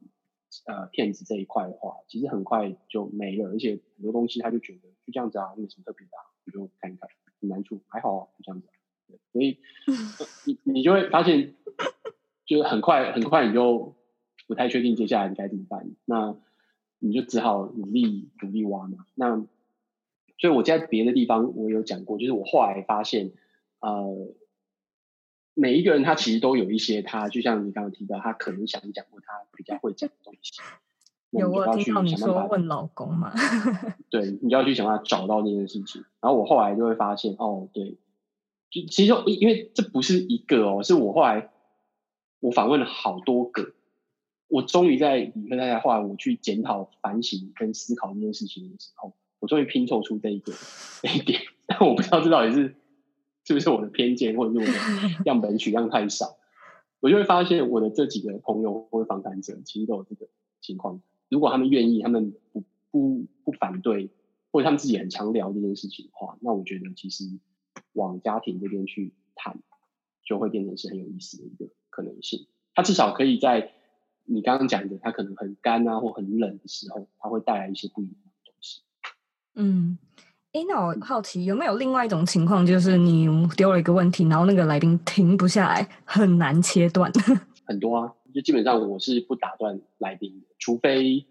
[0.66, 3.50] 呃片子这一块的话，其实很快就没了。
[3.50, 6.12] 而且很多东西他就觉得就这样子啊，没什么特别的，
[6.46, 7.10] 你就看一看，
[7.42, 8.68] 很难处还好啊，就这样子。
[9.08, 9.58] 对，所以
[10.48, 11.54] 你你就会发现，
[12.46, 13.96] 就是很快很快你就
[14.48, 15.92] 不太确定接下来你该怎么办。
[16.06, 16.38] 那
[17.00, 19.06] 你就只好努力努力挖嘛。
[19.16, 19.46] 那
[20.38, 23.32] 所以我在别的地方我有讲过，就是我后来发现，
[23.80, 24.34] 呃，
[25.54, 30.62] 每一个人他其实都有一些他，就像你刚刚提到，他可能想讲过他比较会讲的东西。
[31.32, 33.34] 有我听到你说问老公嘛？
[34.10, 36.04] 对，你就要去想办法找到那件事情。
[36.20, 37.98] 然后我后来就会发现，哦，对，
[38.70, 41.50] 就其实因为这不是一个哦，是我后来
[42.40, 43.74] 我访问了好多个。
[44.50, 50.52] 我终于在理科太太后来我去检讨、反省跟思考这件事情的时候，我终于拼凑出这一个
[51.02, 51.40] 这一点。
[51.66, 52.76] 但我不知道这到底是
[53.52, 56.38] 是不是我的偏见，或者是我的 样本取样太少。
[57.02, 60.30] 我就会发现我的这几个朋友或者访谈者，其实都有这个
[60.62, 61.02] 情况。
[61.30, 64.10] 如果他们愿意，他们不不不反对，
[64.52, 67.26] 或者他们自己很常聊这件事情的话，那我觉得其实
[67.92, 69.60] 往家庭这边去谈，
[70.24, 72.48] 就会变成是很有意思的一个可能性。
[72.74, 73.74] 他至少可以在。
[74.24, 78.82] 你刚刚讲的，它可能很干啊，或很冷的时候，它会带来一些不一样的东西。
[79.56, 79.98] 嗯，
[80.54, 87.12] 哎，那我好奇有没有另外一种情况，就是你丢了一个问题，然后那个来宾停不下来，很难切断。
[87.66, 91.26] 很多啊，就基本上我是不打断来宾的，除非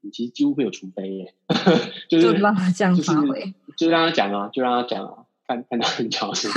[0.00, 1.34] 你其实几乎没有除非耶，
[2.10, 6.54] 就让他这样发挥，就是，就让他讲啊，就让他讲啊，看看他很讲什么。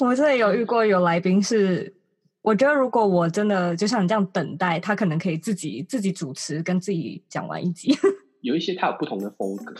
[0.00, 1.94] 我这里有遇过有来宾是。
[2.40, 7.94] 我觉得，如果我真的就像你这样等待，他可能可以自己自己主持，跟自己讲完一集。
[8.40, 9.74] 有一些它有不同的风格。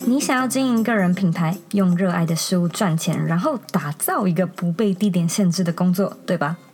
[0.00, 6.58] 你想要经营个人品牌，用热爱的事物赚钱，然后打造一个不被地点限制的工作，对吧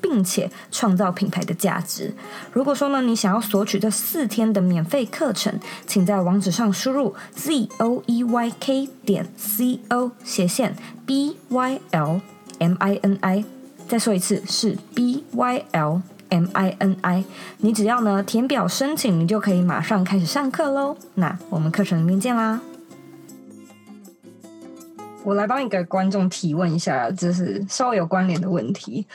[0.00, 2.14] 并且创造品牌的价值。
[2.52, 12.20] 如果说呢，你想要索取这四天的免费课程，请在网址上输入 z o e y k 点 c o 斜线 b y l
[12.58, 13.44] m i n i。
[13.88, 17.24] 再说一次，是 b y l m i n i。
[17.58, 20.96] 你只要呢填表申请，你就可以马上开始上课喽。
[21.14, 22.60] 那我们课程里面见啦！
[25.22, 29.06] 我来帮一个观众提问一下，就是稍微有关联的问题。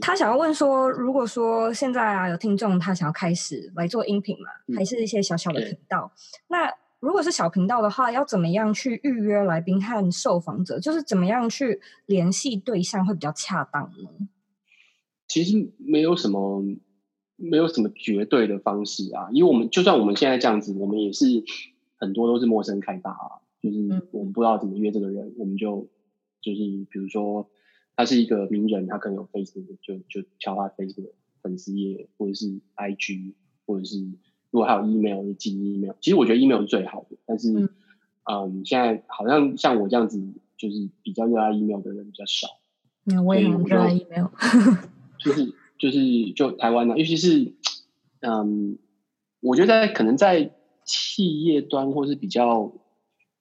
[0.00, 6.18] 他想要问说，如果说现在啊有听众他想要开始来做音频嘛，还是一些小小的频道，嗯、
[6.48, 10.80] 那如果是小频道的话，要怎么样去预约来宾和受访者？
[10.80, 14.28] 就是怎么样去联系对象会比较恰当呢？
[15.28, 16.64] 其实没有什么，
[17.36, 21.26] 没有什么绝对的方式啊，因为我们就算我们现在这样子，我们也是
[21.98, 23.78] 很多都是陌生开发啊，就是
[24.10, 25.88] 我们不知道怎么约这个人，嗯、我们就
[26.40, 26.58] 就是
[26.90, 27.48] 比如说。
[27.96, 33.32] 他是一个名人，他可能有 Facebook，就就敲他 Facebook 粉丝页，或者是 IG，
[33.66, 33.98] 或者是
[34.50, 35.94] 如果还有 email 就寄 email。
[36.00, 37.68] 其实我觉得 email 是最好的，但是嗯，
[38.24, 40.22] 嗯，现在好像像我这样子，
[40.58, 42.48] 就是比较热爱 email 的人比较少。
[43.04, 44.26] 那我也很热爱 email，
[45.18, 47.54] 就是就是就台湾呢、啊，尤其是
[48.20, 48.78] 嗯，
[49.40, 50.52] 我觉得在可能在
[50.84, 52.72] 企业端，或是比较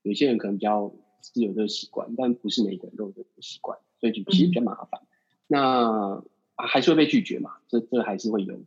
[0.04, 3.78] 有些人可能比较是有这个习惯，但不是每个人都有这个习惯。
[3.99, 5.08] 所以就其实比较麻烦，嗯、
[5.47, 6.23] 那
[6.55, 8.65] 还是会被拒绝嘛，这这还是会有的。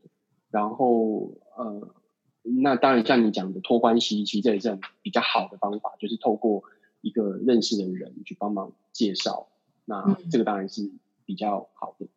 [0.51, 1.95] 然后呃，
[2.43, 6.65] 那当然像你讲的托关系，其实这也是很比较好的方法，就是透过
[7.01, 9.49] 一个认识的人去帮忙介绍，
[9.85, 10.91] 那这个当然是
[11.25, 12.07] 比较好的。
[12.07, 12.09] 嗯、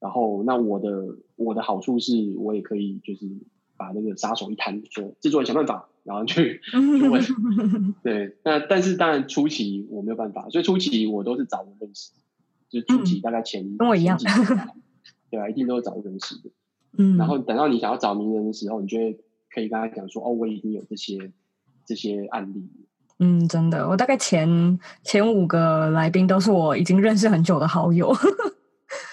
[0.00, 3.26] 然后那我的我的好处是我也可以就是
[3.76, 5.88] 把那个杀手一摊，说制作人想办法。
[6.04, 7.22] 然后去 去问，
[8.02, 12.12] 对，那但是当然初期我没有办法，所以初期我都是找人认识。
[12.80, 14.18] 就初期大概前、嗯、跟我一样，
[15.30, 16.50] 对啊，一定都是找认识的。
[16.98, 19.18] 嗯，然后等到你想要找名人的时候，你就会
[19.52, 21.32] 可以跟他讲说，哦，我已经有这些
[21.86, 22.70] 这些案例。
[23.20, 28.14] 嗯，真的，我大概前前五个来宾都是我已经认识很久的好友。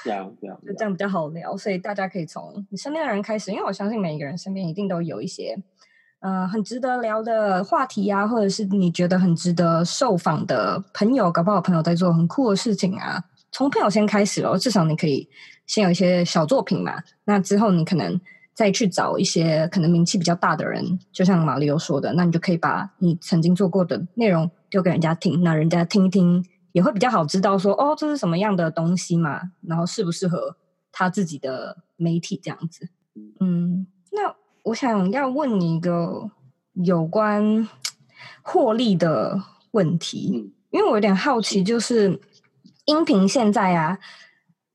[0.03, 5.55] 这样这样，就这样比较好聊，所以大家可以从你身边的人开始，因为我相信每一个人身边一定都有一些，
[6.19, 13.23] 呃，很值得聊的话题啊，或者是你觉得很值得受访的朋友，搞不好朋友在做很酷的事情啊。
[13.51, 15.27] 从朋友先开始哦，至少你可以
[15.67, 16.93] 先有一些小作品嘛。
[17.25, 18.19] 那之后你可能
[18.53, 26.45] 再去找一些可能名气比较大的人，就像马里欧说的，那你就可以把你曾经做过的内容丢给人家听，那人家听一听。
[26.73, 30.55] 也会比较好知道说哦，这是什么样的东西嘛，然后适不适合
[30.89, 32.87] 他自己的媒体这样子。
[33.41, 34.33] 嗯，那
[34.63, 36.31] 我想要问你一个
[36.75, 37.67] 有关
[38.41, 39.37] 获利的
[39.71, 42.17] 问题，因为我有点好奇，就是
[42.85, 43.99] 音频现在啊，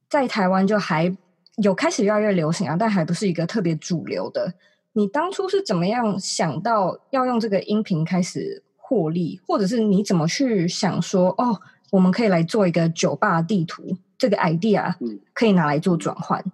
[0.08, 1.16] 在台湾就还
[1.62, 4.54] 有开始越来越流行啊，但还不是一个特别主流的。
[4.92, 11.60] 你当初是怎么样想到要用这个音频开始获利，或者是你怎么去想说哦？
[11.92, 14.94] 我们可以来做一个酒吧地图，这个 idea
[15.32, 16.40] 可以拿来做转换。
[16.44, 16.52] 嗯、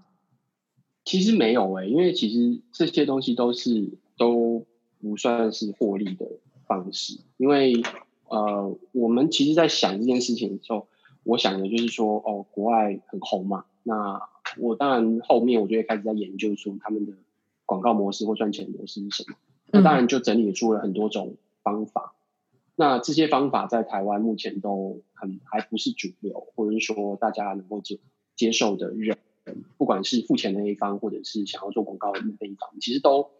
[1.04, 4.66] 其实没有诶、欸，因为其实这些东西都是都
[5.00, 6.26] 不算是获利的
[6.66, 7.18] 方式。
[7.38, 7.82] 因为
[8.28, 10.86] 呃，我们其实，在想这件事情的时候，
[11.24, 14.20] 我想的就是说，哦，国外很红嘛，那
[14.58, 17.12] 我当然后面我就会开始在研究出他们的
[17.64, 19.36] 广告模式或赚钱模式是什么。
[19.66, 22.14] 那当然就整理出了很多种方法。
[22.74, 27.98] 那这些方法在台湾目前都很还不是主流，或者是说大家能够接
[28.34, 29.16] 接受的人，
[29.78, 33.30] 不管是付钱的那一方，或者是想要做广告的那一方，其实都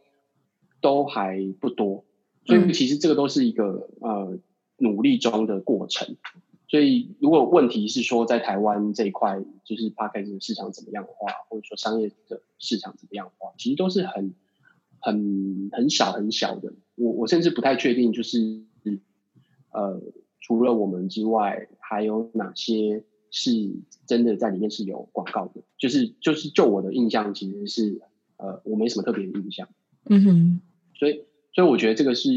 [0.81, 2.05] 都还不多。
[2.45, 4.39] 所以其实这个都是一个呃
[4.77, 6.17] 努力中的过程。
[6.73, 14.35] 所以如果问题是说在台湾这一块，就是 Podcast 的市场怎么样的话，或者说商业的市场怎么样的话，其实都是很
[14.99, 16.73] 很很小很小的。
[16.95, 18.65] 我我甚至不太确定，就是。
[19.75, 20.03] 呃，
[20.39, 23.51] 除了我们之外，还有哪些是
[24.07, 25.63] 真的在里面是有广告的？
[25.79, 28.03] 就是就是就我的印象，其实是
[28.37, 29.67] 呃，我没什么特别的印象。
[30.11, 30.61] 嗯哼，
[30.95, 32.29] 所以所以我觉得这个是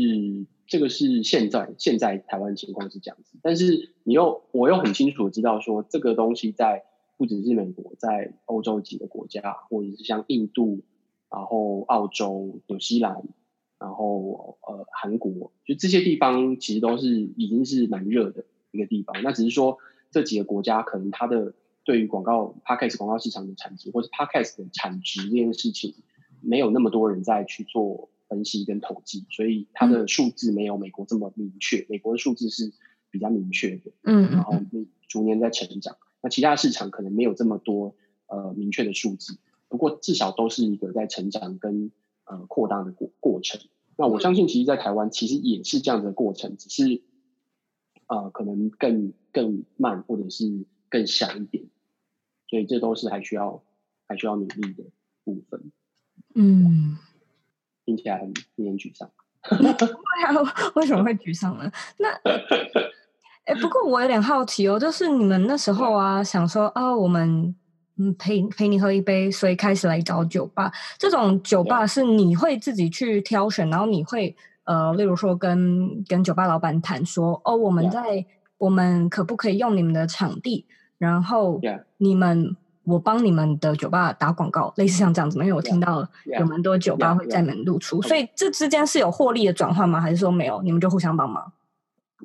[0.68, 6.84] 这个是现在现在台湾情况是这样子，但是你又我又很清楚知道说，这个东西在
[7.18, 10.82] 不只是美国，在欧洲几个国家，或者是像印度，
[11.30, 13.24] 然后澳洲、纽西兰。
[13.78, 19.22] 然后呃，韩国就这些地方其实都是已经是蛮热的一个地方。
[19.22, 19.78] 那只是说
[20.10, 25.94] 这几个国家可能它的对于广告 Podcast 广告市场的产值，或是 Podcast 的产值这件事情，
[26.42, 31.86] 没有那么多人在去做分析跟统计，所以它的数字没有美国这么明确。
[31.90, 32.74] 美国的数字是
[33.10, 34.60] 比较明确的，嗯，然后
[35.08, 35.98] 逐年在成长。
[36.22, 37.96] 那其他市场可能没有这么多
[38.28, 39.38] 呃明确的数字，
[39.70, 41.92] 不过至少都是一个在成长跟。
[42.28, 43.62] 呃，扩大的过过程，
[43.98, 47.04] 那我相信，其实，在台湾其实也是这样的过程，只是
[48.08, 51.66] 呃，可能更更慢，或者是更小一点，
[52.50, 53.64] 所以这都是还需要
[54.08, 54.86] 还需要努力的
[55.24, 55.72] 部分。
[56.34, 56.98] 嗯，
[57.86, 59.10] 听起来很令人沮丧。
[60.76, 61.72] 为什么会沮丧呢？
[61.98, 62.10] 那，
[63.46, 67.56] 哎，不过我有点好奇哦，就是你们那时候啊，想说啊、哦，我们。
[67.98, 70.70] 嗯，陪陪你喝一杯，所以开始来找酒吧。
[70.98, 78.26] 这种酒吧是你会自己去挑选，然后你会呃，例如说跟跟酒吧老板谈说，哦，我们在
[78.58, 80.66] 我们可不可以用你们的场地？
[80.98, 81.62] 然后
[81.96, 85.44] 你们我帮你们的酒吧打广告，类似像这样子吗？
[85.44, 86.08] 因为我听到
[86.40, 90.00] 有蛮多酒吧会在门露出，所以这之间是有获利的转换吗？
[90.00, 90.62] 还是说没有？
[90.62, 91.52] 你们就互相帮忙？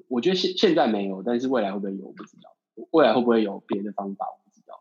[0.09, 2.07] 我觉得现现在没有，但是未来会不会有？
[2.07, 2.51] 我不知道。
[2.93, 4.25] 未来会不会有别的方法？
[4.27, 4.75] 我不知道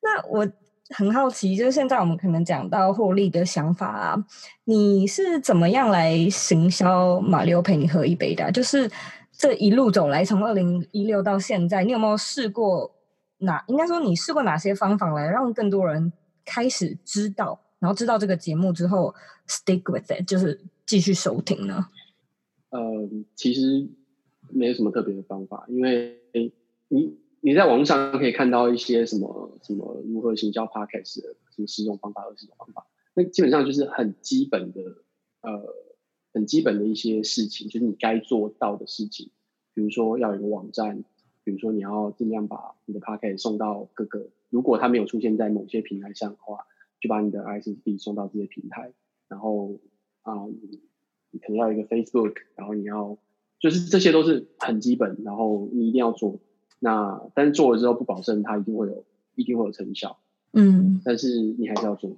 [0.00, 0.48] 那我
[0.90, 4.24] 很好奇，就是现在我们可能讲到获利的想法啊，
[4.64, 8.50] 你是怎么样来行销马力欧陪你喝一杯的啊？
[8.50, 8.90] 就是
[9.32, 12.90] 这一路走来，从二零一六到现在，你有没有试过
[13.38, 13.64] 哪？
[13.68, 16.12] 应该说你试过哪些方法来让更多人
[16.44, 19.14] 开始知道，然后知道这个节目之后
[19.48, 21.88] ，stick with it，就是继续收听呢？
[22.70, 22.80] 呃，
[23.34, 23.88] 其实
[24.50, 26.20] 没有什么特别的方法，因为
[26.88, 27.18] 你。
[27.46, 34.80] 你在网上可以看到一些什么什么如何行销 Podcast 的什么十种方法、二十种方法，那基本上就是很基本的
[35.42, 35.62] 呃
[36.32, 39.30] 很基本的一些事情，就是你该做到的事情。
[39.74, 41.04] 比如说要有一个网站，
[41.44, 46.66] 比如说你要尽量把你的 Podcast 送到各个，如果它没有出现在某些平台上的话，
[47.00, 48.92] 就把你的 RSS 送到这些平台。
[49.28, 49.80] 然后
[50.22, 50.58] 啊、嗯，
[51.30, 53.18] 你可能要一个 Facebook，然后你要
[53.60, 56.40] 就是这些都是很基本，然后你一定要做。
[56.78, 60.18] 那但是做了之后不保证它一定会有，一定会有成效。
[60.52, 62.16] 嗯，但是你还是要做。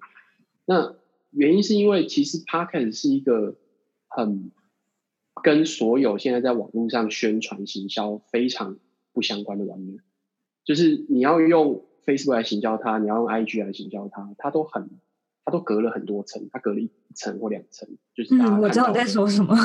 [0.64, 0.94] 那
[1.30, 3.56] 原因是因为其实 pocket 是一个
[4.08, 4.50] 很
[5.42, 8.78] 跟所有现在在网络上宣传行销非常
[9.16, 10.04] 不相关的玩意儿，
[10.62, 14.90] 就是你要用 Facebook 来行销它，你要用 IG 来行销它，它都很，
[15.42, 19.56] 它都隔了很多层，它隔了一层或两层，就是嗯、我知道你在说什么。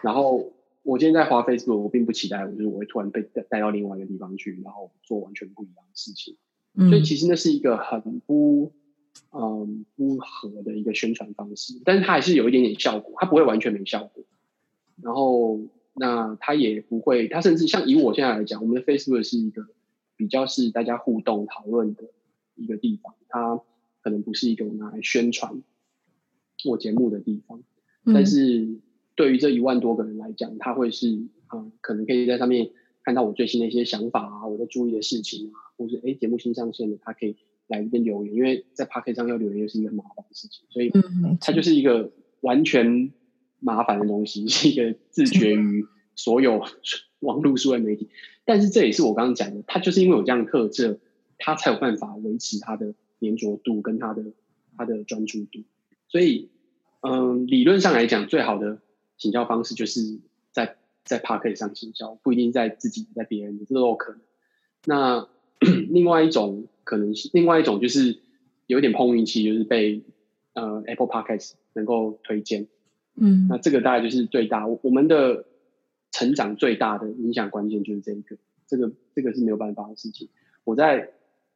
[0.00, 0.50] 然后
[0.82, 6.38] 我今天在滑 Facebook，我并不期待，就是我会突然被带带到另外一个地方去，然后做完全不一样的事情。
[6.74, 8.72] 嗯、所以其实那是一个很不
[9.30, 14.24] 嗯不合的一个宣传方式，但是它还是有一点点效果，它不会完全没效果。
[15.02, 15.60] 然后
[15.94, 19.66] 那他也不会，他甚至像以我现在来讲，我们的 Facebook 是一个
[20.16, 22.04] 比较是大家互动讨论的
[22.56, 23.60] 一个地方，它
[24.02, 25.62] 可能不是一个拿来宣传
[26.64, 27.62] 我节目的地方。
[28.04, 28.80] 嗯、但是
[29.14, 31.08] 对于这一万多个人来讲，他会是
[31.52, 32.70] 嗯，可能可以在上面
[33.02, 35.64] 看到我最新的一些想法啊，我在注意的事情啊。
[35.76, 37.36] 或是哎，节目新上线的，他可以
[37.66, 40.92] 来这边留言，因为在 Podcast 上要留言又是一个很麻烦的事情，所以
[41.40, 43.10] 它就是一个完全
[43.64, 46.62] 麻烦的东西， 是一个自绝于所有
[47.20, 48.08] 网络数位媒体。
[48.44, 51.00] 但是这也是我刚刚讲的，它就是因为有这样的特质，
[51.38, 54.22] 它才有办法维持它的黏着度跟它的
[54.76, 55.62] 它的专注度。
[56.08, 56.50] 所以，
[57.00, 58.78] 嗯，理论上来讲，最好的
[59.16, 60.20] 请教方式就是
[60.52, 64.20] 在在 Parkes 上请教，不一定在自己，在别人的，这都有可能。
[64.84, 65.28] 那
[65.90, 68.20] 另外一种可能性，另外一种就是
[68.66, 70.02] 有点碰运气，就是被
[70.52, 72.66] 呃 Apple Podcast 能够推荐，
[73.16, 75.46] 嗯，那这个大概就是最大，我们的
[76.10, 78.36] 成长最大的影响关键就是这一个，
[78.66, 80.28] 这个这个是没有办法的事情。
[80.64, 81.10] 我在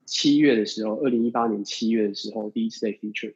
[0.05, 3.35] 七月的时候，二零一八年七月的时候第一次在 feature，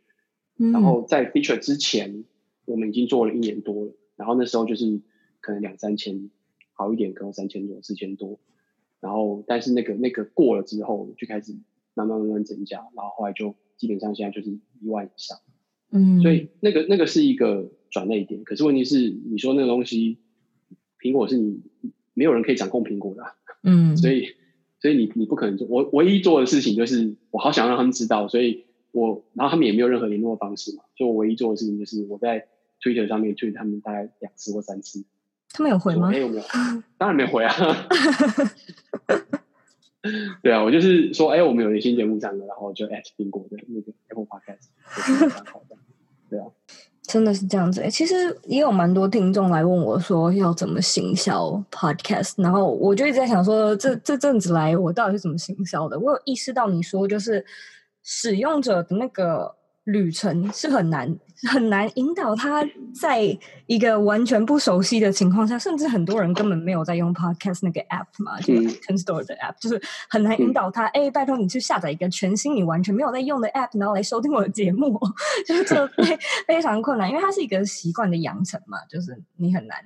[0.59, 2.25] 嗯，然后在 feature 之前，
[2.65, 5.01] 我们已经做了一年多了，然后那时候就是
[5.41, 6.31] 可能两三千，
[6.73, 8.39] 好一点可能三千多、四千多。
[9.01, 11.57] 然后，但是那个那个过了之后，就开始
[11.95, 14.51] 慢慢慢慢增加，然后后来就基本上现在就是
[14.81, 15.39] 一万以上，
[15.93, 18.43] 嗯，所以那个那个是一个转捩点。
[18.45, 20.19] 可是问题是，你说那个东西，
[21.01, 21.61] 苹果是你
[22.15, 23.23] 没有人可以掌控苹果的，
[23.63, 24.35] 嗯，所以
[24.81, 25.67] 所以你你不可能做。
[25.69, 32.49] 我唯一做的事情就是，我好想让他们知道，所以我然后他们也没有任何联络方式嘛，所以我唯一做的事情就是我在
[32.81, 35.05] Twitter 上面推他们大概两次或三次。
[35.55, 36.11] 他们有回吗？
[36.11, 36.43] 没有没有，
[36.97, 37.53] 当然没回啊。
[40.43, 44.67] 对啊，我就是说，哎、欸，我们有一个新节目上了，然后就 at 苹果的那个 Apple Podcast，
[46.33, 46.47] 对啊，
[47.03, 47.87] 真的是这样子。
[47.91, 56.01] 其实也有蛮多听众来问我说要怎么行销 Podcast，然后我就一直在想说，这这阵子来我到底是怎么行销的？
[56.01, 57.45] 我有意识到你说就是
[58.03, 59.55] 使用者的那个。
[59.85, 61.19] 旅程是很难
[61.51, 62.65] 很难引导他，
[62.95, 70.85] 在一个完全不熟悉的情况下，甚至很多人根本没有在用 Podcast 那个 App 嘛，就是 iTunes 的 App，就是很难引导他。
[70.87, 74.97] 哎、嗯欸，拜托你去下载一个全新你完全没有在用的 App，然后来收听我的节目，
[75.45, 76.17] 就是这非
[76.47, 79.85] 非常困难，因为它是一个习惯的养成嘛，就是你很难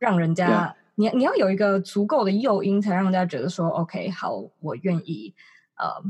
[0.00, 5.32] 让人家，你你要有一个足够的诱因，才让人家觉得说，OK，好，我愿意，
[5.76, 6.02] 呃。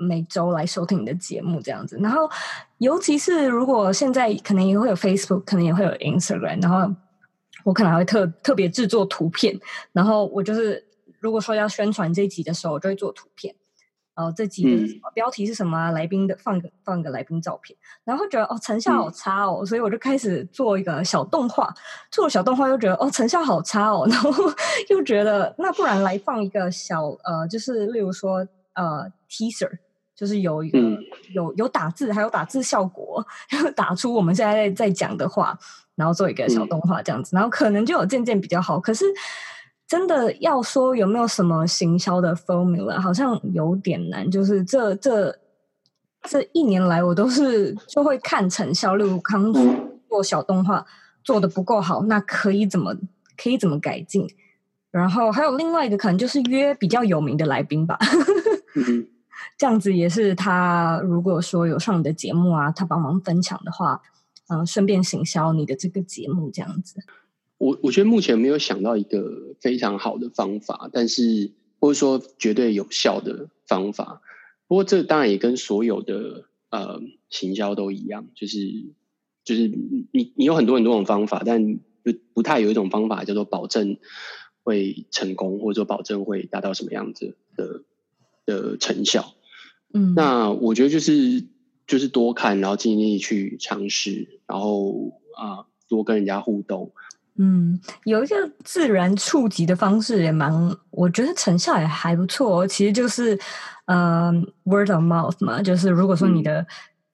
[0.00, 2.28] 每周来收听你的节目这样子，然后
[2.78, 6.92] 尤其是如果现在可能也会有 Facebook，可能也会有 Instagram，然后
[7.64, 9.60] 我可能还会特特别制作图片，
[9.92, 10.82] 然后我就是
[11.20, 13.54] 如果说要宣传这一集的时候，我就会做图片，
[14.14, 21.70] 然后这集的什么标题是什么啊，来宾的放个放个来宾照片，然后觉得哦成效好差哦，所以我就开始做一个小动画，
[22.10, 24.32] 做了小动画又觉得哦成效好差哦， 然后
[24.88, 29.70] 又觉得那不然来放一个小呃，就是例如说呃 teaser。
[30.20, 30.98] 就是有一个、嗯、
[31.32, 35.58] 有有打字，还有打字效果， 然后打出我们现在在在讲的话，
[35.96, 38.78] 然后做一个小动画这样子，嗯、然后可能就有渐渐比较好。
[38.78, 39.06] 可是
[39.86, 44.30] 真的要说有没有什么行销的 formula，好像有点难。
[44.30, 45.34] 就是这这
[46.24, 48.96] 这一年来，我都是就会看成效。
[48.96, 49.50] 例如康
[50.06, 50.84] 做小动画
[51.24, 52.94] 做的不够好，那可以怎么
[53.42, 54.28] 可以怎么改进？
[54.90, 57.98] 然后还有另外一个可能就是约比较有名的来宾吧。
[58.76, 59.06] 嗯
[59.58, 64.02] 这样子也是他，如果说有上你的节目啊，他帮忙分享的话，
[64.48, 67.00] 嗯、顺便行销你的这个节目，这样子。
[67.58, 74.22] 我我觉得目前没有想到一个非常好的方法，但是或者说绝对有效的方法。
[74.66, 78.58] 不过这当然也跟所有的呃行销都一样，就是
[79.44, 83.98] 就是你你有很多很多种方法，但不不太有一种方法叫做保证
[84.62, 87.82] 会成功，或者说保证会达到什么样子的
[88.46, 89.34] 的成效。
[89.92, 91.44] 嗯，那我觉得就是
[91.86, 96.92] 就是多看，然后尽力去尝试，然后啊、呃、多跟人家互动。
[97.36, 100.52] 嗯，有一个自然触及的方式也蛮，
[100.90, 102.66] 我觉得成效也还不错。
[102.66, 103.38] 其实就是
[103.86, 104.30] 呃
[104.64, 106.66] word of mouth 嘛，就是如果说你的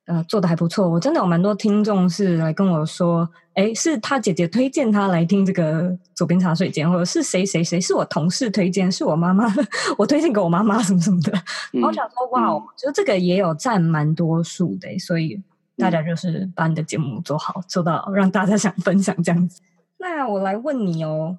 [0.07, 0.89] 呃做的还不错。
[0.89, 9.47] 我真的有蛮多听众是来跟我说，哎，是他姐姐推荐他来听这个佐编茶水间，或者是谁谁谁是我同事推荐，是我妈妈
[9.99, 11.33] 我推荐给我妈妈什么什么的。
[11.73, 15.41] 然后我想说，哇，我觉得这个也有占蛮多数的，所以
[15.77, 19.61] 大家就是把你的节目做好，做到让大家想分享这样子。
[19.99, 21.39] 那我来问你哦。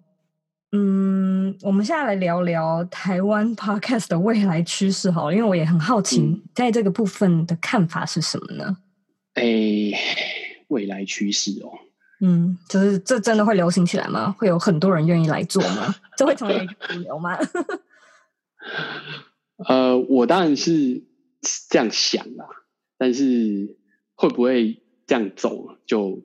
[0.79, 8.77] 嗯，我们现在来聊聊台湾 Podcast 的未来趋势好了，因为我也很好奇，嗯、在这个部分的看法是什么呢？
[9.33, 9.43] 哎，
[10.67, 11.71] 未来趋势哦，
[12.21, 14.35] 嗯，就是这真的会流行起来吗？
[14.37, 15.95] 会有很多人愿意来做吗？
[16.15, 17.35] 这会成为一个主流吗？
[19.67, 21.03] 呃，我当然是
[21.69, 22.45] 这样想啦，
[22.99, 23.75] 但是
[24.13, 26.23] 会不会这样走就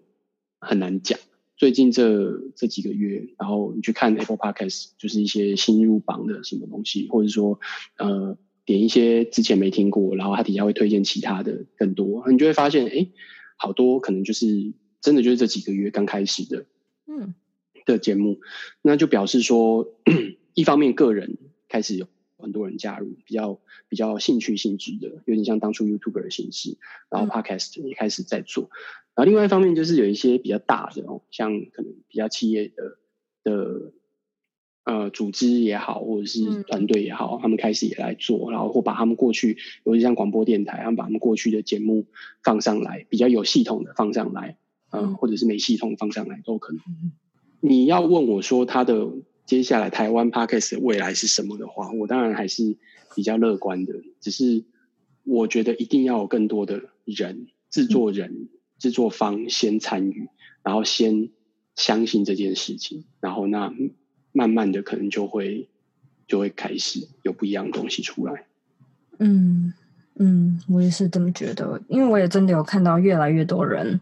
[0.60, 1.18] 很难讲。
[1.62, 7.60] 最近这这几个月，然后你去看 Apple Podcast，就是一些新入榜的什么东西，或者说
[7.98, 13.06] 呃点一些之前没听过，然后它底下会推荐其他的更多，你就会发现，哎，
[13.56, 16.66] 好多可能就是真的就是这几个月刚开始的，
[17.06, 17.32] 嗯，
[17.86, 18.40] 的节目，
[18.82, 19.86] 那就表示说，
[20.54, 21.38] 一方面个人
[21.68, 22.08] 开始有
[22.42, 26.76] 很多人加入，比较比较兴趣性质的，有点像当初 YouTuber 的形式，
[27.08, 28.68] 然后 Podcast 也开始在做。
[29.14, 32.98] 然后另外一方面就是有一些比较大的哦，像可能比较企业的
[33.44, 33.92] 的
[34.84, 42.06] 呃组织也好，或者是团队也好，他们开始也来做，然后或把他们过去，尤其像广播电台，他们把他们过去的节目
[42.42, 44.56] 放上来，比较有系统的放上来，
[44.90, 46.82] 嗯，或者是没系统放上来都可能。
[47.60, 49.08] 你要问我说他的
[49.52, 52.74] 接下来台湾 Podcast 的未来是什么的话，我当然还是
[53.14, 54.64] 比较乐观的，只是
[55.24, 58.48] 我觉得一定要有更多的人制作人。
[58.78, 60.26] 制作方先参与，
[60.62, 61.28] 然后先
[61.76, 63.70] 相信这件事情，然后那
[64.32, 65.68] 慢慢的可能就会
[66.26, 68.46] 就会开始有不一样的东西出来。
[69.18, 69.74] 嗯
[70.14, 74.00] 嗯，我也是这么觉得，因为我也真的有看到越来越多人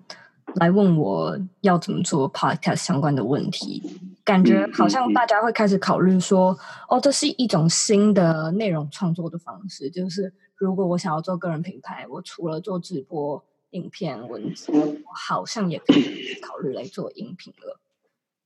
[0.54, 3.82] 来问我要怎么做 podcast 相关的问题，
[4.30, 6.56] 感觉好像大家会开始考虑说，
[6.88, 13.44] 哦，这是一种新的内容创作的方式，就是如果我想要做个人品牌，我除了做直播。
[13.72, 17.78] 影片文字，我好像也可以考虑来做音频了，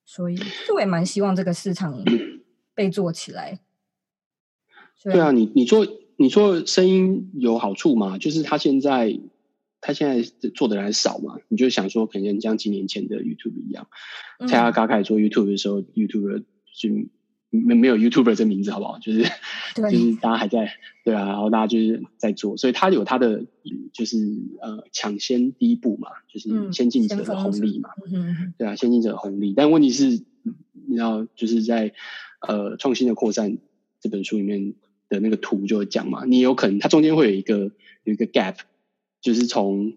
[0.05, 0.39] 所以
[0.75, 2.05] 我也蛮希望这个市场
[2.75, 3.59] 被做起来。
[5.03, 8.19] 对啊，你你做你做声音有好处吗？
[8.19, 9.19] 就是他现在
[9.85, 10.23] 他现在
[10.55, 11.37] 做的人还少嘛？
[11.49, 13.87] 你就想说，可能像几年前的 YouTube 一样，
[14.49, 17.09] 蔡阿嘎开始做 YouTube 的时候，YouTube 就。
[17.57, 18.99] 没没有 YouTuber 这名字好不好？
[18.99, 19.23] 就是
[19.79, 20.73] 就是大家还在
[21.05, 23.45] 对啊，然后大家就是在做，所以他有他的
[23.93, 24.17] 就是
[24.61, 29.55] 呃抢先第一步嘛，就是先进者的红利嘛，嗯，对啊，先进者的红利。
[29.57, 30.25] 但问题是，
[30.89, 31.93] 你知道就是在
[32.41, 33.57] 呃创新的扩散
[34.01, 34.75] 这本书里面
[35.09, 37.71] 的那个图就会讲嘛，你有可能它中间会有一个
[38.03, 38.57] 有一个 gap，
[39.25, 39.95] 就是从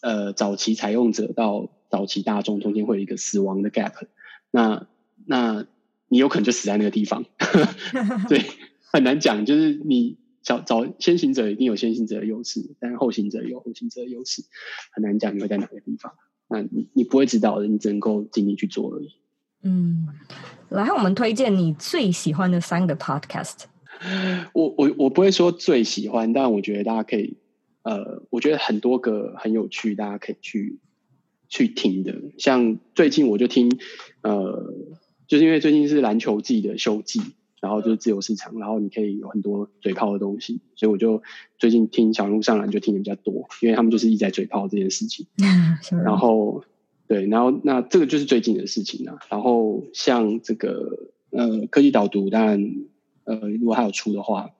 [0.00, 3.92] 呃早期采用者到早期大众中间会有一个死亡的 gap，
[4.50, 4.88] 那
[5.26, 5.66] 那。
[6.08, 7.24] 你有可能就死在那个地方，
[8.28, 8.44] 对
[8.92, 9.46] 很难讲。
[9.46, 14.42] 就是你早早先行者一定有先行者的优势，但是后行者有后行者的优势，
[14.92, 16.12] 很难讲你会在哪个地方。
[16.50, 19.08] 那你你不会知道的，你只能够尽力去做而已。
[19.62, 20.06] 嗯，
[20.68, 23.62] 来，我们推荐你最喜欢的三个 podcast。
[24.52, 27.38] 我我我不会说最喜欢，但我觉得大家可以，
[27.82, 30.78] 呃，我觉得很多个很有趣，大家可以去
[31.48, 32.14] 去听的。
[32.38, 33.70] 像最近我就听，
[34.22, 34.74] 呃。
[35.28, 37.18] 就是因为最近是篮球季的休季，
[37.58, 41.22] 然后就是自由市场，然后你可以有很多嘴炮的东西，所以我就
[41.58, 45.26] 最近听小鹿上篮就听的比较多，因为他们就是一直在嘴炮这件事情。
[46.04, 46.64] 然后
[47.08, 49.20] 对，然后那这个就是最近的事情了。
[49.30, 52.74] 然后像这个呃科技导读，当然
[53.24, 54.50] 呃如果还有出的话，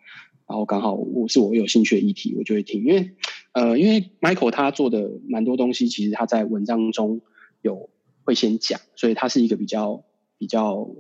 [0.53, 3.11] 然后刚好我是我有兴趣的议题，我就会听，因为
[3.53, 7.23] 呃因为 Michael 他做的蛮多东西，其实他在文章中
[7.63, 7.89] 有
[8.25, 10.05] 会先讲，所以他是一个比较。
[10.39, 10.91] 比较，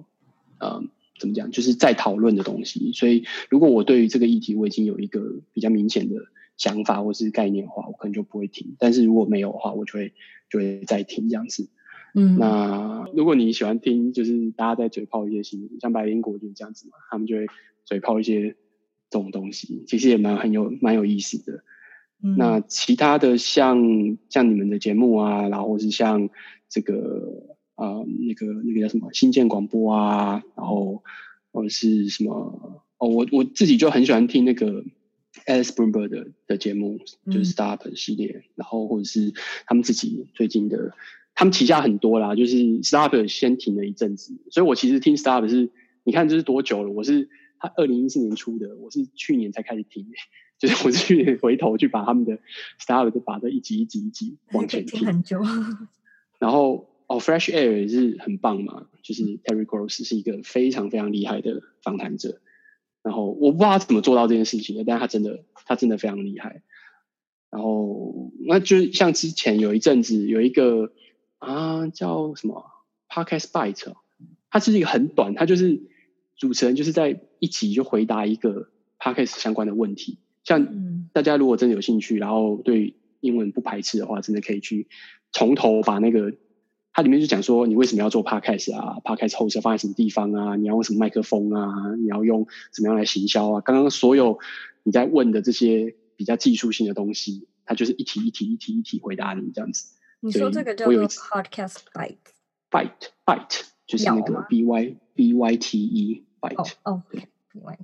[0.60, 0.84] 呃，
[1.18, 2.92] 怎么讲，就是在讨论的东西。
[2.92, 6.14] 所以，如果我对于这个议题我已经有一个比较明显的
[6.56, 8.76] 想法或是概念的话，我可能就不会听。
[8.78, 10.12] 但是如果没有的话，我就会
[10.48, 11.68] 就会再听这样子。
[12.14, 17.48] 嗯，那如果你喜欢听，就是大家在嘴炮一些新闻，像白灵国就是这样子嘛，他们就会
[17.84, 18.54] 嘴炮一些
[19.12, 21.62] 这种东西，其实也蛮很有蛮有意思的。
[22.24, 23.78] 嗯，那其他的像
[24.28, 26.30] 像你们的节目啊，然后是像
[26.68, 27.48] 这个。
[27.74, 31.02] 啊、呃，那个那个叫什么新建广播啊，然后
[31.50, 34.84] 或者是什么哦，我我自己就很喜欢听那个
[35.46, 39.32] Alex Blumberg 的的节目，就是 Startup 系列，嗯、然后或者是
[39.66, 40.92] 他们自己最近的，
[41.34, 45.70] 他们旗下很多啦，就是 Startup 先停了一阵子，所以我其实听 Startup 是，
[46.04, 46.90] 你看这是多久了？
[46.92, 47.30] 我是
[47.62, 50.04] 他二零一四年出的，我是去年才开始听，
[50.58, 52.40] 就是我去年回头去把他们的
[52.76, 55.40] style 都把这一集一集一集往前听很久。
[56.40, 62.40] 然后哦，Fresh Air 也是很棒嘛，就是 Terry Gross 是一个非常非常厉害的访谈者。
[63.04, 66.62] 然后我不知道他怎么做到这件事情的，但是他真的他真的非常厉害。
[67.48, 70.92] 然后那就像之前有一阵子有一个
[71.38, 72.64] 啊叫什么
[73.08, 73.94] Podcast Bite，
[74.50, 75.82] 它是一个很短，它就是
[76.36, 78.68] 主持人就是在一集就回答一个
[79.00, 80.20] Podcast 相关的问题。
[80.44, 84.86] 像大家如果真的有兴趣，然后对英文不排斥的话，真的可以去
[85.32, 86.32] 从头把那个。
[86.94, 90.56] 它里面就讲说，你为什么要做 podcast 啊？podcast host 放在什么地方啊？
[90.56, 91.94] 你要用什么麦克风啊？
[91.96, 93.62] 你要用怎么样来行销啊？
[93.62, 94.38] 刚刚所有
[94.82, 99.94] 你在问的这些比较技术性的东西，它就是一题一题一题一题回答你这样子。
[100.20, 106.72] 你说这个叫做 podcast bite，bite bite 就是那个 b y b y t e bite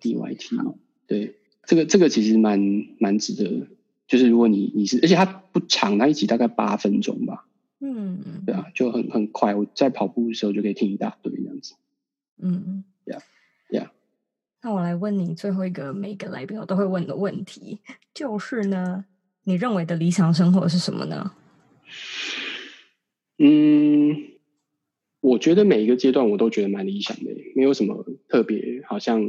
[0.00, 2.60] ，b y t e 对，这个这个其实蛮
[2.98, 3.66] 蛮值得，
[4.06, 7.46] 就是如果你你是，而且它不长，它一集大概八分钟吧。
[7.80, 9.54] 嗯，对啊，就很很快。
[9.54, 11.74] 我在跑步的时候就可以听一大堆这样子。
[12.38, 12.84] 嗯。
[13.06, 13.22] Yeah,
[13.70, 13.90] yeah.
[14.60, 17.78] 那我来问你最后一个每个来宾我都会问的问题，
[18.12, 19.04] 就是呢，
[19.44, 21.32] 你认为的理想生活是什么呢？
[23.38, 24.32] 嗯，
[25.20, 29.22] 我觉得每一个阶段我都觉得蛮理想的，没有什么特别，好像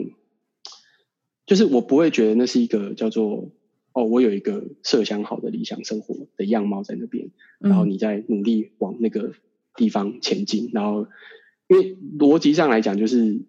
[1.50, 3.50] 就是我不会觉得那是一个叫做。
[3.92, 9.34] 哦，我有一个设想好的理想生活的样貌在那边，然后你在努力往那个
[9.76, 10.68] 地方前进。
[10.68, 11.08] 嗯、然后，
[11.68, 13.42] 因为逻辑上来讲，就是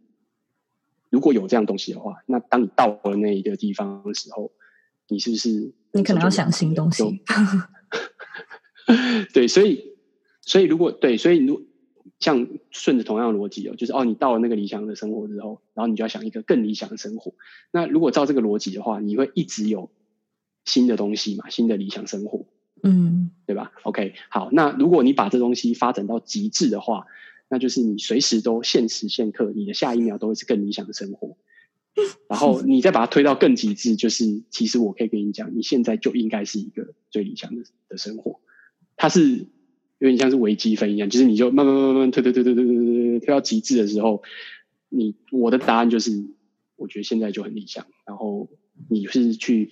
[1.11, 4.51] 如果有这样东西的话，那当你到了那一个地方的时候，
[5.09, 7.05] 你是不是你可能要想新东西？
[9.35, 9.93] 对，所以，
[10.41, 11.63] 所以如果对，所以如
[12.21, 17.35] 像顺着同样的逻辑哦，就是哦，你到了那个理想的生活之后，然后你就要想一个更理想的生活。
[17.73, 19.91] 那如果照这个逻辑的话，你会一直有。
[20.67, 22.47] 新的东西嘛，新的理想生活，
[22.83, 27.07] 嗯，对吧？OK，好，那如果你把这东西发展到极致的话，
[27.49, 31.39] 那就是你随时都现时现刻，你的下一秒都会是更理想的生活。
[32.29, 38.41] 然后你再把它推到更极致，就是其实我可以跟你讲，你现在就应该是一个最理想的的生活。
[38.97, 39.47] 它是
[40.01, 44.25] 有点像是微积分一样，就是你就慢慢慢慢推推推推推推推推到极致的时候，
[44.89, 46.27] 你我的答案就是，
[46.75, 47.87] 我觉得现在就很理想。
[48.05, 48.51] 然后
[48.89, 49.71] 你是去。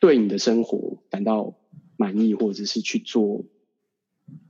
[0.00, 1.56] 对你的生活感到
[1.96, 3.46] 满意，或者是去做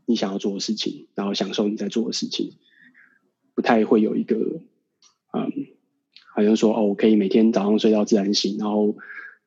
[0.05, 2.55] 你想要做的事情，然后享受你在做的事情，
[3.55, 4.35] 不太会有一个
[5.33, 5.53] 嗯，
[6.35, 8.97] 好像说哦，我可以每天早上睡到自然醒，然后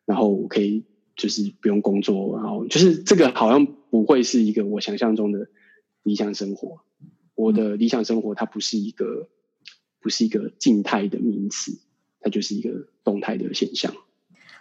[0.06, 0.86] 然后我可以
[1.18, 5.50] 就是不用工作，然后就是这个好像不会是一个我想象中的
[6.08, 6.80] 理想生活。
[7.36, 9.28] 我的理想生活它不是一个
[10.00, 11.78] 不是一个静态的名词，
[12.22, 12.70] 它就是一个
[13.04, 13.94] 动态的现象。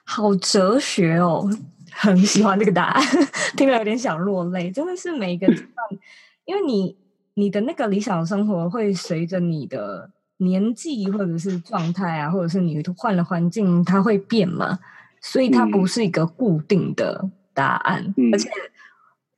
[0.02, 1.48] 好哲学哦，
[1.92, 3.02] 很喜欢这个答案，
[3.56, 4.70] 听了有点想落泪。
[4.72, 6.00] 真的是每一个阶段，
[6.44, 6.96] 因为你
[7.34, 14.78] 你的那个理想生活会随着你的年纪或者是状态啊，或者是你换了环境，它会变嘛，
[15.20, 18.14] 所以它不是一个固定的答案。
[18.16, 18.50] 嗯、而且，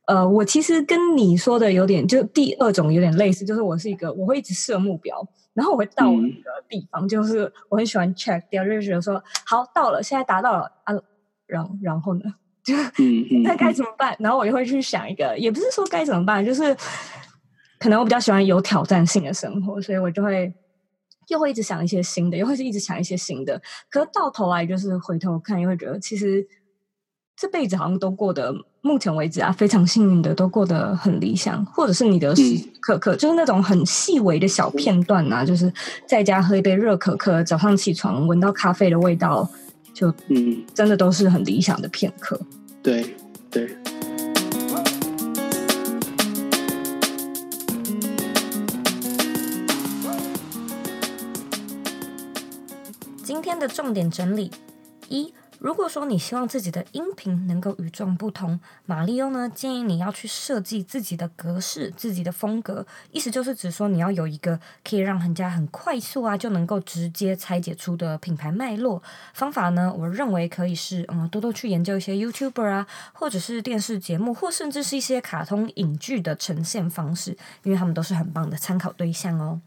[0.09, 5.15] 呃，我其实跟你说的有点，就第二种有点类似，就是我是一个我会一直设目标。
[5.53, 10.95] 然后我会到一个地方，嗯、就是我很喜欢 check 掉，就是觉得说好到了，现在达到了啊，
[11.47, 12.23] 然然后呢，
[12.65, 12.75] 就
[13.45, 14.17] 那该怎么办？
[14.19, 16.75] 然后我就会去想一个，也不是说该怎么办，就是
[17.79, 20.51] 可能我比较喜欢有挑战性的生活，所以我就会
[21.27, 23.61] 又会一直想一些新的，又会是一直想一些新的。
[23.91, 26.49] 可是到头来就是回头看，又会觉得其实。
[27.41, 35.71] 这辈子好像都过得，目前为止啊，非常幸运的都过得很理想，或者是你的时时刻刻，就是那种很细微的小片段啊，就是
[36.07, 39.49] 在家喝一杯热可可，早上起床闻到咖啡的味道，
[39.93, 42.41] 就嗯，真的都是很理想的片刻。
[42.83, 43.15] 对
[43.51, 43.77] 对。
[53.25, 54.51] 今天的重点整理
[55.09, 55.35] 一。
[55.59, 69.03] 如果说你希望自己的音频能够与众不同，马力欧呢，建议你要去设计自己的格式、自己的风格，意思就是指说你要有一个可以让人家很快速啊就能够直接拆解出的品牌脉络。
[69.35, 79.61] 方法呢，我认为可以是嗯，多多去研究一些 YouTuber 啊，或者是电视节目，或甚至是一些卡通影剧的呈现方式，因为他们都是很棒的参考对象哦。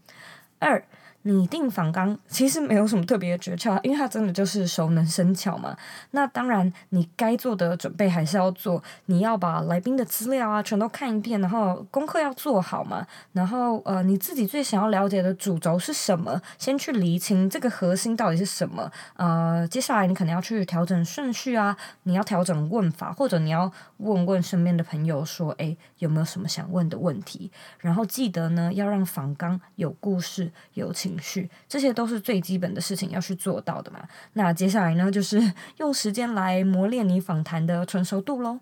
[0.58, 0.82] 二。
[1.22, 5.76] 拟定访纲其实没有什么特别的诀窍，因为它真的就是熟能生巧嘛。
[6.12, 13.06] 那当然，你该做的准备还是要做，你要把来宾的资料啊全都看一遍，然后功课要做好嘛。
[13.32, 16.40] 然后呃，你自己最想要了解的主轴是什么？
[16.58, 18.90] 先去厘清这个核心到底是什么。
[19.16, 27.50] 呃，接下来你可能要去调整顺序啊，你要调整问法，或者你要问问身边的朋友说，诶，有没有什么想问的问题？
[27.78, 34.06] 然后记得呢，要让访纲有故事、有情绪，这些都是最基本的事情要去做到的嘛。
[34.34, 38.60] 那接下来呢，就是用时间来磨练你访谈的成熟度喽。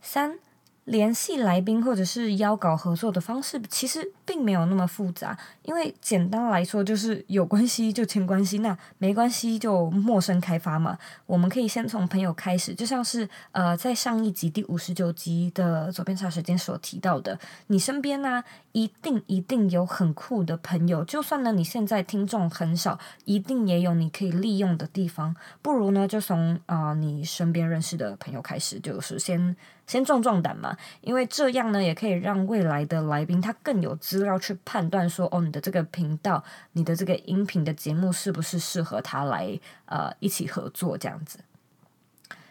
[0.00, 0.38] 三。
[0.84, 10.98] 联系来宾或者是邀稿合作的方式，其实并没有那么复杂，因为简单来说就是有关系就牵关系，那没关系就陌生开发嘛。
[11.26, 25.36] 我们可以先从朋友开始，就像是呃在上一集第五十九集的左边茶时间所提到的，你身边呢、一定一定有很酷的朋友，就算呢你现在听众很少，一定也有你可以利用的地方。
[25.62, 29.54] 不如呢就从啊、你身边认识的朋友开始，就是先。
[29.90, 41.40] 先壮壮胆嘛，因为这样呢，也可以让未来的来宾他更有资料去判断说，哦，你的这个频道，你的这个音频的节目是不是适合他来呃一起合作这样子。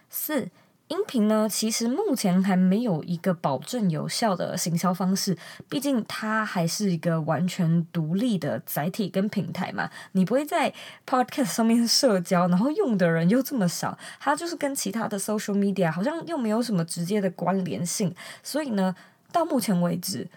[0.10, 0.50] 四。
[0.90, 5.38] 音频呢，其实目前还没有一个保证有效的行销方式，
[5.70, 9.90] 毕竟它还是一个完全独立的载体跟平台嘛。
[10.14, 10.74] 你不会在
[11.06, 18.14] Podcast 上面社交，然后用的人又这么少，它就是跟其他的 social media 好像又没有什么直接的关联性。
[18.42, 18.96] 所以呢，
[19.32, 20.28] 到目前为止，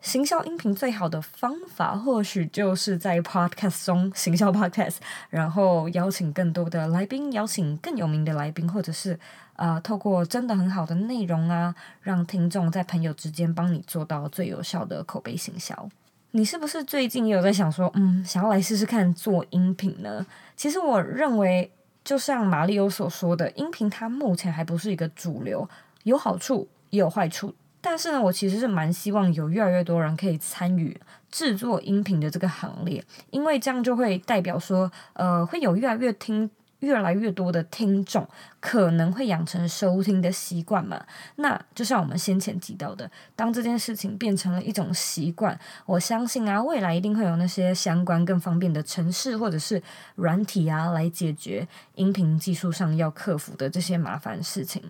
[0.00, 4.96] 行销音频最好的方法，或许就是在 Podcast 中行销 Podcast，
[5.28, 9.18] 然后邀请更多的来宾，邀请更有名的来宾，或者是。
[9.60, 15.86] 啊、呃，透过真的很好的内容啊，让听众在朋友之间帮你做到最有效的口碑行销。
[16.30, 20.24] 你是不是最近也有在想说，嗯，想要来试试看做音频呢？
[20.56, 21.70] 其实我认为，
[22.02, 25.68] 就像马力欧所说的，音频它目前还不是一个主流，
[26.04, 27.54] 有好处也有坏处。
[27.80, 30.98] 但是呢，我其实是蛮希望有越来越多人可以参与
[31.30, 36.50] 制作音频的这个行列，因为这样就会代表说，呃，会有越来越听。
[36.80, 38.26] 越来越多的听众
[38.58, 41.04] 可能会养成收听的习惯嘛？
[41.36, 49.82] 那就像我们先前提到的，当这件事情变成了一种习惯，我相信啊，未来一定会有那些相关更方便的程式或者是
[50.14, 54.82] 软体啊，来解决音频技术上要克服的这些麻烦事情。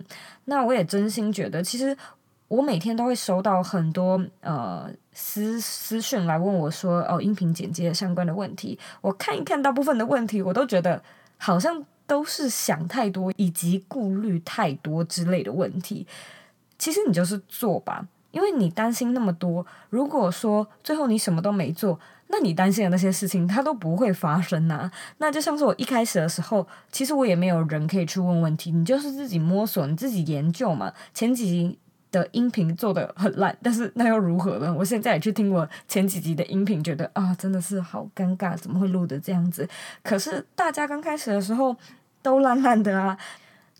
[0.45, 1.97] 那我也真心觉得，其实
[2.51, 11.01] 我每天都会收到很多呃私私讯来问我说，哦，音频剪接相关的问题，我看一看，大部分的问题我都觉得。
[11.43, 16.05] 好像都是想太多以及顾虑太多之类的问题。
[16.77, 19.65] 其实你就是做吧，因为你担心那么多。
[19.89, 24.91] 如果说最后你什么都没做，那你担心的那些事情它都不会发生啊。
[25.17, 30.93] 那就像是我一开始的时候，其实我也没有人可以去问问题，你就是自己摸索，你自己研究嘛。
[31.15, 31.79] 前几。
[32.11, 34.73] 的音频做得很烂，但是那又如何呢？
[34.73, 39.67] 我现在也去听我前几集的音频，觉得啊，真的是好尴尬，怎么会录得这样子？
[40.03, 41.75] 可是大家刚开始的时候
[42.21, 43.17] 都烂烂的啊，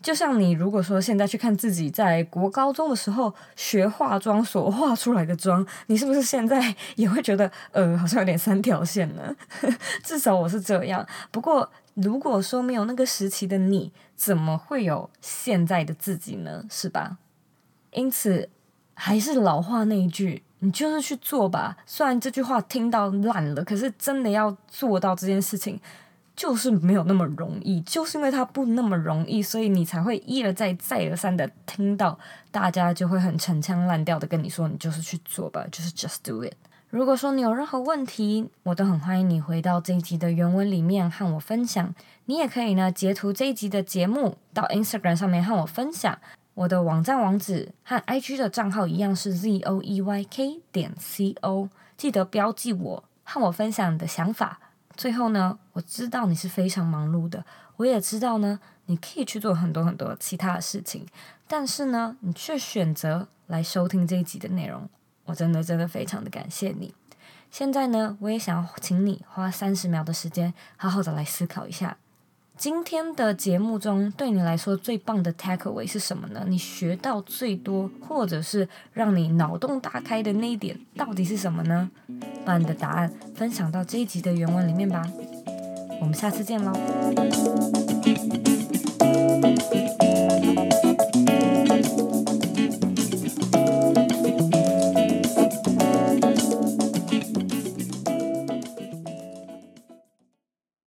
[0.00, 9.36] 就像你如果说现在去看自己在国高中的时候学化妆所画出来的妆，你是不是现在也会觉得呃，好像有点三条线呢？
[10.02, 11.06] 至少我是这样。
[11.30, 16.64] 不过如果说没有那个时期的你，怎么会有现在的自己呢？
[16.70, 17.18] 是吧？
[17.92, 18.48] 因此，
[18.94, 21.76] 还是老话那一句，你就是去做吧。
[21.86, 25.78] 虽然这句话听到烂了，可是真的要做到这件事情，
[26.34, 27.80] 就是没有那么容易。
[27.82, 32.18] 就是因为它不那么容易，所以你才会一而再、再而三的听到
[32.50, 36.54] 大家就会很陈腔滥调的跟你说：“你就是去做吧，就是 just do it。”
[36.88, 41.94] 如果说你有任何问题，我都很欢迎你回到这一集的原文里面和我分享。
[42.26, 46.18] 你也可以呢截图这一集的节目到 Instagram 上面和我分享。
[46.54, 54.60] 我的网站网址和 IG 的账号一样是 zoeyk 点 co，记得标记我，和我分享你的想法。
[54.94, 57.44] 最后呢，我知道你是非常忙碌的，
[57.76, 61.06] 我也知道呢，你可以去做很多很多其他的事情，
[61.48, 64.86] 但是呢，你却选择来收听这一集的内容，
[65.24, 66.94] 我真的真的非常的感谢你。
[67.50, 71.96] 现在呢，我也想要请你花三十秒的时间，好好的来思考一下。
[72.56, 76.44] 今天的节目中，对你来说最棒的 takeaway 是什么呢？
[76.46, 81.90] 你学到最多，或者是让你脑洞大开的那一点，到底是什么呢？
[82.44, 85.04] 把你的答案分享到这一集的原文里面吧。
[86.00, 87.81] 我们下次见喽。